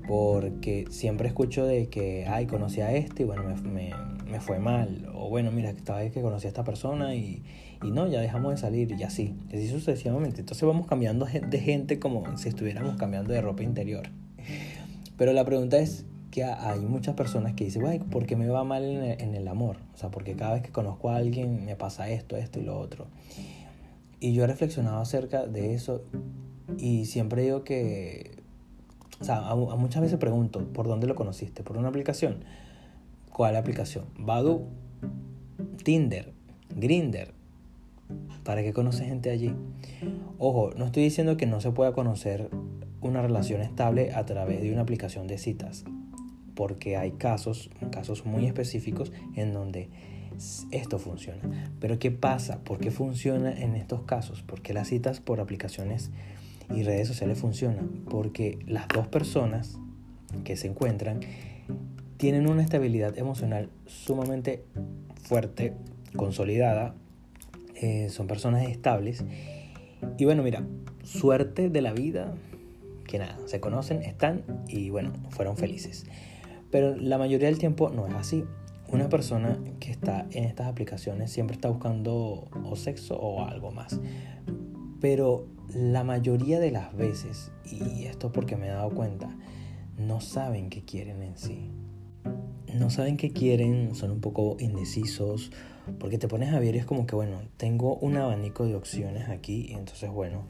Porque 0.07 0.87
siempre 0.91 1.29
escucho 1.29 1.67
de 1.67 1.89
que, 1.89 2.27
ay, 2.27 2.47
conocí 2.47 2.81
a 2.81 2.93
este 2.93 3.23
y 3.23 3.27
bueno, 3.27 3.45
me, 3.63 3.93
me, 4.29 4.41
fue 4.41 4.59
mal. 4.59 5.09
O 5.15 5.29
bueno, 5.29 5.53
mira, 5.53 5.71
esta 5.71 5.97
vez 5.97 6.13
que 6.13 6.21
conocí 6.21 6.47
a 6.47 6.49
esta 6.49 6.65
persona 6.65 7.15
y, 7.15 7.45
y 7.83 7.91
no, 7.91 8.07
ya 8.07 8.21
dejamos 8.21 8.53
de 8.53 8.57
salir 8.59 8.93
y 8.93 9.03
así. 9.03 9.35
Así 9.49 9.69
sucesivamente. 9.69 10.41
Entonces 10.41 10.67
vamos 10.67 10.87
cambiando 10.87 11.27
de 11.27 11.59
gente 11.59 11.99
como 11.99 12.37
si 12.37 12.49
estuviéramos 12.49 12.97
cambiando 12.97 13.33
de 13.33 13.41
ropa 13.41 13.63
interior. 13.63 14.09
Pero 15.17 15.33
la 15.33 15.45
pregunta 15.45 15.79
es 15.79 16.05
que 16.31 16.45
hay 16.45 16.81
muchas 16.81 17.15
personas 17.15 17.55
que 17.55 17.65
dicen, 17.65 17.87
ay, 17.87 17.99
¿por 17.99 18.27
qué 18.27 18.37
me 18.37 18.49
va 18.49 18.65
mal 18.65 18.85
en 18.85 19.03
el, 19.03 19.21
en 19.21 19.35
el 19.35 19.49
amor? 19.49 19.77
O 19.95 19.97
sea, 19.97 20.11
porque 20.11 20.37
cada 20.37 20.55
vez 20.55 20.63
que 20.63 20.71
conozco 20.71 21.11
a 21.11 21.17
alguien 21.17 21.65
me 21.65 21.77
pasa 21.77 22.09
esto, 22.09 22.37
esto 22.37 22.61
y 22.61 22.63
lo 22.63 22.79
otro. 22.79 23.07
Y 24.21 24.35
yo 24.35 24.45
he 24.45 24.47
reflexionado 24.47 24.99
acerca 25.01 25.47
de 25.47 25.75
eso 25.75 26.03
y 26.79 27.07
siempre 27.07 27.43
digo 27.43 27.65
que, 27.65 28.43
o 29.21 29.25
sea, 29.25 29.49
a, 29.49 29.55
muchas 29.55 30.03
veces 30.03 30.19
pregunto, 30.19 30.65
¿por 30.73 30.87
dónde 30.87 31.07
lo 31.07 31.15
conociste? 31.15 31.63
¿Por 31.63 31.79
una 31.79 31.89
aplicación? 31.89 32.45
¿Cuál 33.33 33.57
aplicación? 33.57 34.05
Badu, 34.19 34.67
Tinder, 35.83 36.33
Grinder. 36.77 37.40
¿Para 38.45 38.63
qué 38.63 38.73
conoces 38.73 39.07
gente 39.07 39.31
allí? 39.31 39.55
Ojo, 40.39 40.71
no 40.77 40.87
estoy 40.87 41.03
diciendo 41.03 41.37
que 41.37 41.47
no 41.47 41.61
se 41.61 41.71
pueda 41.71 41.93
conocer 41.93 42.51
una 43.01 43.23
relación 43.23 43.61
estable 43.61 44.13
a 44.13 44.25
través 44.27 44.61
de 44.63 44.73
una 44.73 44.83
aplicación 44.83 45.27
de 45.27 45.39
citas, 45.39 45.85
porque 46.55 46.97
hay 46.97 47.13
casos, 47.13 47.71
casos 47.91 48.27
muy 48.27 48.47
específicos 48.47 49.13
en 49.37 49.53
donde 49.53 49.89
esto 50.71 50.99
funciona. 50.99 51.71
Pero 51.81 51.99
¿qué 51.99 52.11
pasa? 52.11 52.61
¿Por 52.65 52.79
qué 52.79 52.91
funciona 52.91 53.53
en 53.53 53.75
estos 53.75 54.03
casos? 54.03 54.43
Porque 54.43 54.73
las 54.73 54.89
citas 54.89 55.21
por 55.21 55.41
aplicaciones 55.41 56.11
y 56.75 56.83
redes 56.83 57.09
sociales 57.09 57.39
funcionan. 57.39 57.89
Porque 58.09 58.59
las 58.67 58.89
dos 58.89 59.07
personas 59.09 59.79
que 60.45 60.57
se 60.57 60.69
encuentran 60.69 61.21
tienen 62.17 62.49
una 62.49 62.63
estabilidad 62.63 63.19
emocional 63.19 63.71
sumamente 63.87 64.65
fuerte, 65.23 65.75
consolidada, 66.17 66.95
eh, 67.81 68.09
son 68.11 68.27
personas 68.27 68.69
estables. 68.69 69.25
Y 70.19 70.25
bueno, 70.25 70.43
mira, 70.43 70.65
suerte 71.03 71.69
de 71.69 71.83
la 71.83 71.93
vida, 71.93 72.35
que 73.07 73.19
nada, 73.19 73.39
se 73.47 73.61
conocen, 73.61 74.03
están 74.03 74.45
y 74.69 74.91
bueno, 74.91 75.13
fueron 75.31 75.57
felices. 75.57 76.07
Pero 76.71 76.95
la 76.97 77.19
mayoría 77.19 77.49
del 77.49 77.59
tiempo 77.59 77.91
no 77.91 78.07
es 78.07 78.15
así 78.15 78.45
una 78.93 79.09
persona 79.09 79.59
que 79.79 79.91
está 79.91 80.27
en 80.33 80.45
estas 80.45 80.67
aplicaciones 80.67 81.31
siempre 81.31 81.55
está 81.55 81.69
buscando 81.69 82.49
o 82.65 82.77
sexo 82.77 83.17
o 83.17 83.45
algo 83.45 83.71
más. 83.71 84.01
Pero 85.01 85.47
la 85.75 86.05
mayoría 86.05 86.59
de 86.59 86.71
las 86.71 86.95
veces, 86.97 87.53
y 87.65 88.05
esto 88.05 88.33
porque 88.33 88.57
me 88.57 88.67
he 88.67 88.71
dado 88.71 88.91
cuenta, 88.91 89.29
no 89.97 90.21
saben 90.21 90.71
qué 90.71 90.83
quieren 90.85 91.23
en 91.23 91.37
sí. 91.37 91.71
No 92.75 92.91
saben 92.91 93.17
qué 93.17 93.33
quieren, 93.33 93.95
son 93.95 94.11
un 94.11 94.21
poco 94.21 94.57
indecisos, 94.61 95.53
porque 95.99 96.19
te 96.19 96.29
pones 96.29 96.53
a 96.53 96.61
ver 96.61 96.75
y 96.75 96.79
es 96.79 96.87
como 96.87 97.07
que, 97.07 97.15
bueno, 97.15 97.41
tengo 97.57 97.97
un 97.97 98.17
abanico 98.17 98.67
de 98.67 98.75
opciones 98.75 99.29
aquí, 99.29 99.67
y 99.69 99.75
entonces, 99.75 100.11
bueno, 100.11 100.47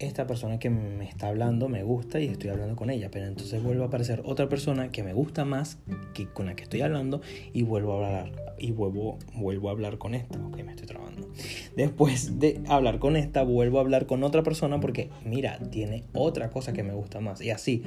esta 0.00 0.26
persona 0.26 0.58
que 0.58 0.70
me 0.70 1.04
está 1.04 1.28
hablando 1.28 1.68
me 1.68 1.82
gusta 1.82 2.20
y 2.20 2.26
estoy 2.26 2.48
hablando 2.48 2.74
con 2.74 2.88
ella, 2.88 3.10
pero 3.10 3.26
entonces 3.26 3.62
vuelve 3.62 3.82
a 3.82 3.86
aparecer 3.88 4.22
otra 4.24 4.48
persona 4.48 4.90
que 4.90 5.02
me 5.02 5.12
gusta 5.12 5.44
más 5.44 5.78
que 6.14 6.26
con 6.26 6.46
la 6.46 6.56
que 6.56 6.62
estoy 6.62 6.80
hablando 6.80 7.20
y 7.52 7.62
vuelvo 7.62 7.92
a 7.92 7.96
hablar 7.96 8.54
y 8.58 8.72
vuelvo, 8.72 9.18
vuelvo 9.34 9.68
a 9.68 9.72
hablar 9.72 9.98
con 9.98 10.14
esta, 10.14 10.38
ok, 10.38 10.56
me 10.64 10.70
estoy 10.70 10.86
trabando. 10.86 11.28
Después 11.76 12.38
de 12.38 12.62
hablar 12.66 12.98
con 12.98 13.14
esta, 13.14 13.42
vuelvo 13.42 13.76
a 13.76 13.82
hablar 13.82 14.06
con 14.06 14.24
otra 14.24 14.42
persona 14.42 14.80
porque 14.80 15.10
mira, 15.26 15.58
tiene 15.70 16.04
otra 16.14 16.48
cosa 16.50 16.72
que 16.72 16.82
me 16.82 16.94
gusta 16.94 17.20
más 17.20 17.42
y 17.42 17.50
así. 17.50 17.82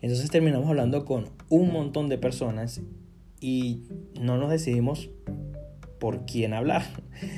Entonces 0.00 0.30
terminamos 0.30 0.68
hablando 0.68 1.04
con 1.04 1.30
un 1.48 1.72
montón 1.72 2.08
de 2.08 2.18
personas 2.18 2.82
y 3.40 3.82
no 4.20 4.36
nos 4.36 4.50
decidimos 4.50 5.10
por 6.02 6.26
quién 6.26 6.52
hablar. 6.52 6.82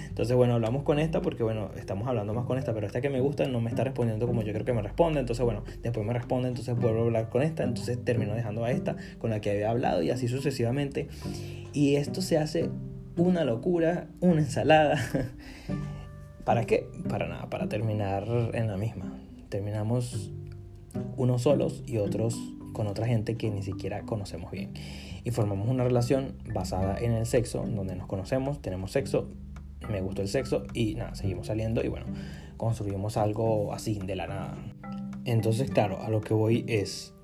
Entonces, 0.08 0.34
bueno, 0.34 0.54
hablamos 0.54 0.84
con 0.84 0.98
esta 0.98 1.20
porque, 1.20 1.42
bueno, 1.42 1.68
estamos 1.76 2.08
hablando 2.08 2.32
más 2.32 2.46
con 2.46 2.56
esta, 2.56 2.72
pero 2.72 2.86
esta 2.86 3.02
que 3.02 3.10
me 3.10 3.20
gusta 3.20 3.46
no 3.46 3.60
me 3.60 3.68
está 3.68 3.84
respondiendo 3.84 4.26
como 4.26 4.40
yo 4.40 4.54
creo 4.54 4.64
que 4.64 4.72
me 4.72 4.80
responde. 4.80 5.20
Entonces, 5.20 5.44
bueno, 5.44 5.64
después 5.82 6.06
me 6.06 6.14
responde, 6.14 6.48
entonces 6.48 6.74
vuelvo 6.74 7.00
a 7.00 7.02
hablar 7.02 7.28
con 7.28 7.42
esta, 7.42 7.62
entonces 7.62 8.02
termino 8.02 8.32
dejando 8.34 8.64
a 8.64 8.70
esta 8.70 8.96
con 9.18 9.28
la 9.28 9.42
que 9.42 9.50
había 9.50 9.68
hablado 9.68 10.02
y 10.02 10.08
así 10.08 10.28
sucesivamente. 10.28 11.08
Y 11.74 11.96
esto 11.96 12.22
se 12.22 12.38
hace 12.38 12.70
una 13.18 13.44
locura, 13.44 14.08
una 14.20 14.40
ensalada. 14.40 14.96
¿Para 16.46 16.64
qué? 16.64 16.88
Para 17.06 17.28
nada, 17.28 17.50
para 17.50 17.68
terminar 17.68 18.26
en 18.54 18.66
la 18.66 18.78
misma. 18.78 19.12
Terminamos 19.50 20.32
unos 21.18 21.42
solos 21.42 21.82
y 21.86 21.98
otros 21.98 22.34
con 22.72 22.86
otra 22.86 23.06
gente 23.06 23.36
que 23.36 23.50
ni 23.50 23.62
siquiera 23.62 24.06
conocemos 24.06 24.50
bien 24.50 24.72
y 25.24 25.30
formamos 25.30 25.68
una 25.68 25.84
relación 25.84 26.36
basada 26.52 26.98
en 26.98 27.12
el 27.12 27.26
sexo, 27.26 27.64
donde 27.66 27.96
nos 27.96 28.06
conocemos, 28.06 28.60
tenemos 28.60 28.92
sexo, 28.92 29.28
me 29.88 30.00
gustó 30.00 30.22
el 30.22 30.28
sexo 30.28 30.64
y 30.74 30.94
nada, 30.94 31.14
seguimos 31.14 31.46
saliendo 31.46 31.82
y 31.82 31.88
bueno, 31.88 32.06
construimos 32.56 33.16
algo 33.16 33.72
así 33.72 33.98
de 34.04 34.16
la 34.16 34.26
nada. 34.26 34.56
Entonces, 35.24 35.70
claro, 35.70 36.02
a 36.02 36.10
lo 36.10 36.20
que 36.20 36.34
voy 36.34 36.64
es, 36.68 37.14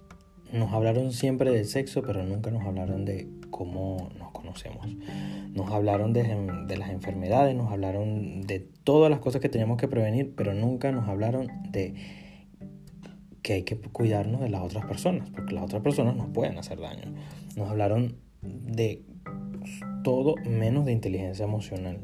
nos 0.53 0.73
hablaron 0.73 1.13
siempre 1.13 1.51
del 1.51 1.67
sexo, 1.67 2.03
pero 2.03 2.23
nunca 2.23 2.51
nos 2.51 2.65
hablaron 2.65 3.05
de 3.05 3.29
cómo 3.51 4.11
nos 4.19 4.31
conocemos. 4.31 4.87
Nos 5.53 5.71
hablaron 5.71 6.15
de, 6.15 6.23
de, 6.67 6.77
las 6.79 6.91
enfermedades, 6.91 7.55
nos 7.55 7.71
hablaron 7.71 8.43
de 8.43 8.61
todas 8.61 9.11
las 9.11 9.21
cosas 9.21 9.43
que 9.43 9.51
teníamos 9.51 9.77
que 9.77 9.89
prevenir, 9.89 10.35
pero 10.35 10.55
nunca 10.55 10.91
nos 10.93 11.09
hablaron 11.09 11.49
de 11.71 11.95
que 13.43 13.55
hay 13.55 13.63
que 13.63 13.77
cuidarnos 13.77 14.41
de 14.41 14.49
las 14.49 14.63
otras 14.63 14.85
personas, 14.87 15.31
porque 15.31 15.55
las 15.55 15.65
otras 15.65 15.83
personas 15.83 16.17
nos 16.17 16.29
pueden 16.29 16.59
hacer 16.59 16.81
daño. 16.81 17.15
Nos 17.57 17.71
hablaron 17.71 18.17
de 18.43 19.03
todo 20.03 20.35
menos 20.45 20.85
de 20.87 20.93
inteligencia 20.93 21.45
emocional. 21.45 21.99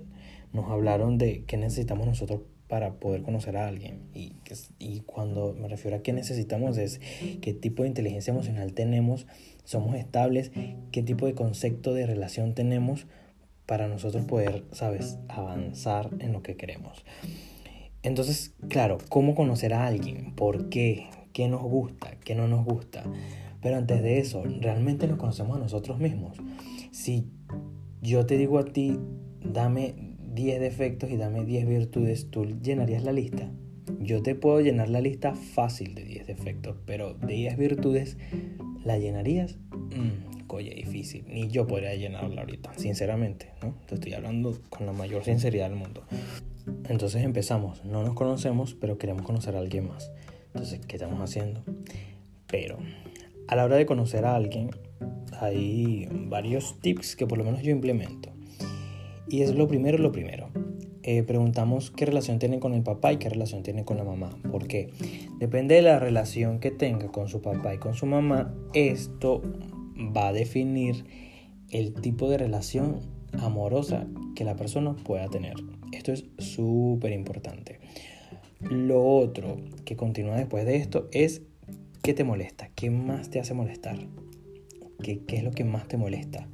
Nos 0.53 0.71
hablaron 0.71 1.19
de 1.19 1.45
qué 1.47 1.57
necesitamos 1.57 2.07
nosotros 2.07 2.41
para 2.69 2.95
poder 2.95 3.23
conocer 3.23 3.57
a 3.57 3.69
alguien. 3.69 4.01
Y, 4.15 4.33
y 4.79 5.01
cuando 5.01 5.55
me 5.55 5.69
refiero 5.69 5.97
a 5.97 6.03
qué 6.03 6.13
necesitamos 6.13 6.79
es 6.79 7.01
qué 7.41 7.55
tipo 7.55 7.83
de 7.83 7.89
inteligencia 7.89 8.33
emocional 8.33 8.73
tenemos, 8.73 9.27
somos 9.65 9.97
estables, 9.97 10.51
qué 10.91 11.03
tipo 11.03 11.27
de 11.27 11.35
concepto 11.35 11.95
de 11.95 12.07
relación 12.07 12.55
tenemos 12.55 13.07
para 13.67 13.89
nosotros 13.89 14.25
poder, 14.25 14.65
sabes, 14.73 15.19
avanzar 15.29 16.11
en 16.21 16.33
lo 16.33 16.43
que 16.43 16.57
queremos. 16.57 17.05
Entonces, 18.03 18.55
claro, 18.69 18.99
¿cómo 19.09 19.35
conocer 19.35 19.75
a 19.75 19.87
alguien? 19.87 20.33
¿Por 20.35 20.69
qué? 20.69 21.09
¿Qué 21.37 21.49
nos 21.49 21.61
gusta? 21.61 22.17
¿Qué 22.25 22.35
no 22.35 22.49
nos 22.49 22.65
gusta? 22.65 23.05
Pero 23.61 23.77
antes 23.77 24.03
de 24.03 24.21
eso, 24.21 24.43
realmente 24.43 25.07
nos 25.07 25.19
conocemos 25.19 25.59
a 25.59 25.61
nosotros 25.61 25.99
mismos. 25.99 26.39
Si 26.93 27.27
yo 28.01 28.25
te 28.25 28.39
digo 28.39 28.59
a 28.59 28.65
ti, 28.65 28.99
dame 29.45 30.17
10 30.33 30.61
defectos 30.61 31.11
y 31.11 31.19
dame 31.19 31.45
10 31.45 31.69
virtudes, 31.69 32.31
¿tú 32.31 32.47
llenarías 32.63 33.05
la 33.05 33.13
lista? 33.13 33.51
Yo 34.01 34.23
te 34.23 34.35
puedo 34.35 34.63
llenar 34.63 34.89
la 34.89 35.03
lista 35.03 35.35
fácil 35.35 35.95
de 35.95 36.05
10 36.07 36.27
defectos, 36.27 36.79
pero 36.87 37.13
de 37.13 37.35
10 37.35 37.59
virtudes, 37.59 38.17
¿la 38.83 38.97
llenarías? 38.97 39.59
Mmm, 39.73 40.47
coye, 40.47 40.75
difícil. 40.75 41.27
Ni 41.29 41.49
yo 41.49 41.67
podría 41.67 41.95
llenarla 41.97 42.41
ahorita, 42.41 42.73
sinceramente, 42.79 43.51
¿no? 43.63 43.75
Te 43.87 43.97
estoy 43.97 44.15
hablando 44.15 44.59
con 44.71 44.87
la 44.87 44.93
mayor 44.93 45.23
sinceridad 45.23 45.69
del 45.69 45.79
mundo. 45.79 46.03
Entonces 46.89 47.23
empezamos, 47.23 47.85
no 47.85 48.03
nos 48.03 48.15
conocemos, 48.15 48.73
pero 48.73 48.97
queremos 48.97 49.27
conocer 49.27 49.55
a 49.55 49.59
alguien 49.59 49.89
más. 49.89 50.11
Entonces, 50.57 50.81
¿qué 50.87 50.97
estamos 50.97 51.21
haciendo? 51.21 51.63
Pero 52.47 52.79
a 53.47 53.57
la 53.57 53.65
hora 53.67 53.77
de 53.77 53.85
conocer 53.85 54.25
a 54.25 54.35
alguien, 54.35 54.71
hay 55.39 56.09
varios 56.11 56.81
tips 56.81 57.15
que 57.15 57.27
por 57.27 57.37
lo 57.37 57.45
menos 57.45 57.61
yo 57.61 57.71
implemento. 57.73 58.31
Y 59.29 59.43
es 59.43 59.55
lo 59.55 59.69
primero, 59.69 59.99
lo 59.99 60.13
primero. 60.13 60.49
Eh, 61.03 61.23
preguntamos 61.25 61.91
qué 61.91 62.07
relación 62.07 62.39
tiene 62.39 62.59
con 62.59 62.73
el 62.73 62.83
papá 62.83 63.13
y 63.13 63.19
qué 63.19 63.29
relación 63.29 63.63
tiene 63.63 63.85
con 63.85 63.99
la 63.99 64.05
mamá. 64.05 64.31
Porque 64.51 64.89
depende 65.39 65.75
de 65.75 65.83
la 65.83 65.99
relación 65.99 66.59
que 66.59 66.71
tenga 66.71 67.13
con 67.13 67.29
su 67.29 67.43
papá 67.43 67.75
y 67.75 67.79
con 67.79 67.93
su 67.93 68.07
mamá, 68.07 68.55
esto 68.73 69.43
va 70.17 70.29
a 70.29 70.33
definir 70.33 71.05
el 71.69 71.93
tipo 71.93 72.31
de 72.31 72.39
relación 72.39 73.01
amorosa 73.43 74.07
que 74.35 74.45
la 74.45 74.57
persona 74.57 74.97
pueda 74.97 75.29
tener. 75.29 75.57
Esto 75.93 76.13
es 76.13 76.25
súper 76.39 77.13
importante. 77.13 77.79
Lo 78.61 79.05
otro 79.05 79.59
que 79.85 79.97
continúa 79.97 80.37
después 80.37 80.65
de 80.65 80.77
esto 80.77 81.09
es 81.13 81.43
qué 82.03 82.15
te 82.15 82.25
molesta, 82.25 82.71
qué 82.75 82.91
más 82.91 83.31
te 83.31 83.41
hace 83.41 83.55
molestar, 83.55 83.99
qué, 85.03 85.21
qué 85.27 85.37
es 85.37 85.45
lo 85.45 85.51
que 85.51 85.65
más 85.65 85.89
te 85.89 85.97
molesta. 85.97 86.49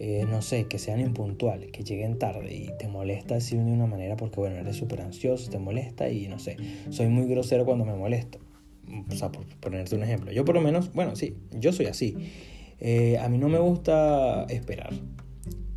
Eh, 0.00 0.26
no 0.28 0.42
sé, 0.42 0.66
que 0.66 0.78
sean 0.78 1.00
impuntuales, 1.00 1.70
que 1.70 1.84
lleguen 1.84 2.18
tarde 2.18 2.52
y 2.52 2.70
te 2.78 2.88
molesta 2.88 3.36
así 3.36 3.56
de 3.56 3.62
una 3.62 3.86
manera 3.86 4.16
porque, 4.16 4.40
bueno, 4.40 4.56
eres 4.56 4.76
súper 4.76 5.00
ansioso, 5.00 5.50
te 5.50 5.58
molesta 5.58 6.10
y 6.10 6.26
no 6.26 6.40
sé, 6.40 6.56
soy 6.90 7.06
muy 7.06 7.26
grosero 7.26 7.64
cuando 7.64 7.84
me 7.84 7.94
molesto. 7.94 8.40
O 9.10 9.14
sea, 9.14 9.30
por 9.30 9.46
ponerte 9.60 9.94
un 9.94 10.02
ejemplo. 10.02 10.30
Yo 10.32 10.44
por 10.44 10.56
lo 10.56 10.60
menos, 10.60 10.92
bueno, 10.92 11.16
sí, 11.16 11.36
yo 11.52 11.72
soy 11.72 11.86
así. 11.86 12.16
Eh, 12.80 13.18
a 13.18 13.28
mí 13.28 13.38
no 13.38 13.48
me 13.48 13.58
gusta 13.58 14.44
esperar. 14.50 14.92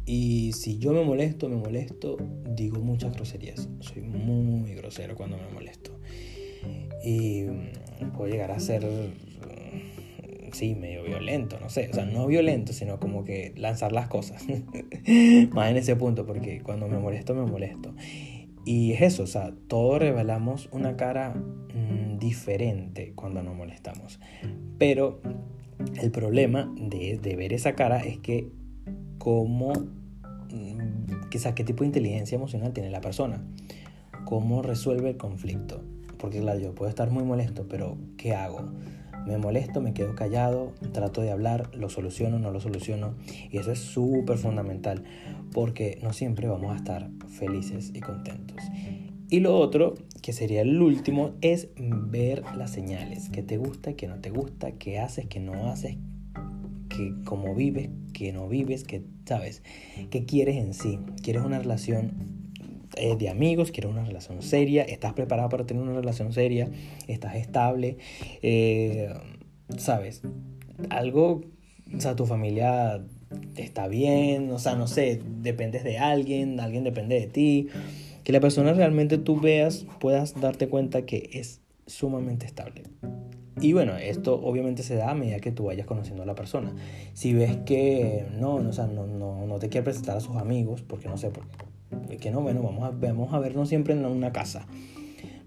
Y 0.08 0.54
si 0.54 0.80
yo 0.80 0.94
me 0.94 1.04
molesto, 1.04 1.50
me 1.50 1.58
molesto, 1.58 2.18
digo 2.56 2.80
muchas 2.80 3.14
groserías. 3.14 3.70
Soy 3.82 4.02
muy 4.02 4.74
grosero 4.74 5.16
cuando 5.16 5.38
me 5.38 5.50
molesto. 5.54 6.00
Y 7.04 7.44
mm, 7.44 8.12
puedo 8.14 8.32
llegar 8.32 8.50
a 8.52 8.60
ser 8.60 8.84
sí, 10.58 10.76
medio 10.76 11.04
violento, 11.04 11.60
no 11.60 11.70
sé, 11.70 11.90
o 11.90 11.94
sea, 11.94 12.06
no 12.06 12.28
violento, 12.28 12.74
sino 12.74 13.00
como 13.00 13.24
que 13.24 13.54
lanzar 13.56 13.92
las 13.92 14.08
cosas, 14.08 14.44
más 15.52 15.70
en 15.70 15.78
ese 15.78 15.96
punto, 15.96 16.26
porque 16.26 16.62
cuando 16.62 16.88
me 16.88 16.98
molesto, 16.98 17.36
me 17.36 17.46
molesto. 17.46 17.94
Y 18.66 18.94
es 18.94 19.02
eso, 19.02 19.24
o 19.24 19.28
sea, 19.28 19.54
todos 19.68 20.00
revelamos 20.00 20.68
una 20.72 20.98
cara 20.98 21.34
mm, 21.34 22.18
diferente 22.18 23.14
cuando 23.16 23.42
nos 23.42 23.56
molestamos. 23.56 24.20
Pero 24.78 25.22
el 26.02 26.12
problema 26.12 26.74
de, 26.76 27.18
de 27.22 27.36
ver 27.36 27.54
esa 27.54 27.76
cara 27.76 28.00
es 28.00 28.18
que 28.18 28.50
cómo, 29.20 29.74
mm, 29.74 29.97
quizás 31.30 31.54
qué 31.54 31.64
tipo 31.64 31.84
de 31.84 31.88
inteligencia 31.88 32.36
emocional 32.36 32.74
tiene 32.74 32.90
la 32.90 33.02
persona, 33.02 33.44
cómo 34.26 34.62
resuelve 34.62 35.10
el 35.12 35.18
conflicto. 35.18 35.84
Porque 36.18 36.40
claro, 36.40 36.60
yo 36.60 36.74
puedo 36.74 36.90
estar 36.90 37.12
muy 37.12 37.24
molesto, 37.24 37.68
pero 37.68 37.98
¿qué 38.18 38.34
hago? 38.34 38.72
me 39.28 39.38
molesto, 39.38 39.82
me 39.82 39.94
quedo 39.94 40.16
callado, 40.16 40.74
trato 40.94 41.22
de 41.22 41.32
hablar, 41.32 41.70
lo 41.76 41.90
soluciono, 41.90 42.40
no 42.40 42.52
lo 42.52 42.62
soluciono. 42.62 43.16
Y 43.52 43.58
eso 43.58 43.72
es 43.72 43.80
súper 43.80 44.38
fundamental 44.38 45.04
porque 45.52 46.00
no 46.02 46.14
siempre 46.14 46.48
vamos 46.48 46.72
a 46.74 46.78
estar 46.78 47.10
felices 47.28 47.92
y 47.94 48.00
contentos. 48.00 48.58
Y 49.30 49.42
lo 49.42 49.58
otro, 49.58 49.96
que 50.22 50.32
sería 50.32 50.62
el 50.62 50.82
último, 50.82 51.32
es 51.42 51.70
ver 51.78 52.44
las 52.56 52.72
señales. 52.72 53.30
¿Qué 53.30 53.44
te 53.44 53.58
gusta, 53.58 53.94
qué 53.94 54.08
no 54.08 54.22
te 54.22 54.30
gusta, 54.30 54.72
qué 54.72 55.00
haces, 55.00 55.26
qué 55.28 55.42
no 55.42 55.70
haces, 55.70 55.98
que 56.88 57.14
cómo 57.26 57.54
vives, 57.54 57.90
qué 58.18 58.34
no 58.34 58.48
vives, 58.48 58.84
qué 58.84 59.04
sabes, 59.26 59.62
qué 60.10 60.26
quieres 60.26 60.56
en 60.56 60.74
sí. 60.74 60.98
¿Quieres 61.22 61.44
una 61.44 61.60
relación 61.60 62.14
eh, 62.96 63.16
de 63.16 63.30
amigos, 63.30 63.70
quieres 63.70 63.92
una 63.92 64.04
relación 64.04 64.42
seria, 64.42 64.82
estás 64.82 65.14
preparado 65.14 65.50
para 65.50 65.68
tener 65.68 65.84
una 65.84 65.94
relación 65.94 66.34
seria, 66.34 66.68
estás 67.08 67.36
estable, 67.36 67.98
eh, 68.42 69.14
sabes, 69.78 70.24
algo, 70.90 71.42
o 71.96 72.00
sea, 72.00 72.16
tu 72.16 72.26
familia 72.26 73.04
está 73.56 73.88
bien, 73.88 74.50
o 74.50 74.58
sea, 74.58 74.74
no 74.74 74.88
sé, 74.88 75.22
dependes 75.44 75.84
de 75.84 76.00
alguien, 76.00 76.60
alguien 76.60 76.84
depende 76.84 77.20
de 77.20 77.28
ti, 77.28 77.68
que 78.24 78.32
la 78.32 78.40
persona 78.40 78.74
realmente 78.74 79.20
tú 79.20 79.40
veas, 79.40 79.86
puedas 80.00 80.42
darte 80.42 80.70
cuenta 80.70 81.06
que 81.06 81.30
es 81.34 81.62
sumamente 81.86 82.48
estable. 82.48 82.82
Y 83.60 83.74
bueno, 83.74 83.98
esto 83.98 84.40
obviamente 84.40 84.84
se 84.84 84.96
da 84.96 85.12
a 85.12 85.16
medida 85.16 85.40
que 85.40 85.52
tú 85.52 85.66
vayas 85.66 85.88
conociendo 85.88 86.24
a 86.24 86.26
la 86.26 86.36
persona. 86.36 86.74
Si 87.14 87.34
ves 87.34 87.58
que 87.66 88.26
no, 88.40 88.56
o 88.56 88.74
sea, 88.74 88.88
no, 88.88 89.08
no, 89.08 89.46
no 89.48 89.60
te 89.60 89.70
quiere 89.70 89.84
presentar 89.86 90.18
a 90.18 90.20
sus 90.20 90.36
amigos, 90.36 90.84
porque 90.84 91.08
no 91.08 91.18
sé, 91.18 91.30
por, 91.30 91.44
que 92.20 92.32
no, 92.32 92.42
bueno, 92.42 92.62
vamos 92.62 92.84
a, 92.84 92.92
vamos 92.92 93.34
a 93.34 93.40
vernos 93.40 93.70
siempre 93.70 93.94
en 93.94 94.06
una 94.06 94.32
casa. 94.32 94.68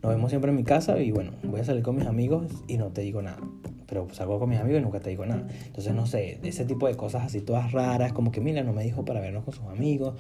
Nos 0.03 0.13
vemos 0.13 0.31
siempre 0.31 0.51
en 0.51 0.57
mi 0.57 0.65
casa 0.65 0.99
y 0.99 1.11
bueno, 1.11 1.33
voy 1.43 1.61
a 1.61 1.65
salir 1.65 1.83
con 1.83 1.95
mis 1.95 2.07
amigos 2.07 2.47
y 2.67 2.79
no 2.79 2.89
te 2.89 3.03
digo 3.03 3.21
nada. 3.21 3.39
Pero 3.87 4.09
salgo 4.13 4.39
con 4.39 4.49
mis 4.49 4.59
amigos 4.59 4.81
y 4.81 4.85
nunca 4.85 5.01
te 5.01 5.11
digo 5.11 5.27
nada. 5.27 5.47
Entonces, 5.67 5.95
no 5.95 6.07
sé, 6.07 6.39
ese 6.43 6.65
tipo 6.65 6.87
de 6.87 6.95
cosas 6.95 7.25
así 7.25 7.41
todas 7.43 7.73
raras, 7.73 8.13
como 8.13 8.33
que 8.33 8.41
mira, 8.41 8.63
no 8.63 8.73
me 8.73 8.83
dijo 8.83 9.05
para 9.05 9.21
vernos 9.21 9.45
con 9.45 9.53
sus 9.53 9.65
amigos, 9.65 10.15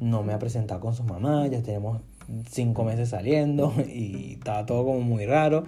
no 0.00 0.22
me 0.22 0.32
ha 0.32 0.38
presentado 0.38 0.80
con 0.80 0.94
sus 0.94 1.04
mamás, 1.04 1.50
ya 1.50 1.62
tenemos 1.62 2.00
cinco 2.48 2.84
meses 2.84 3.10
saliendo 3.10 3.74
y 3.94 4.34
estaba 4.34 4.64
todo 4.64 4.84
como 4.86 5.00
muy 5.00 5.26
raro. 5.26 5.64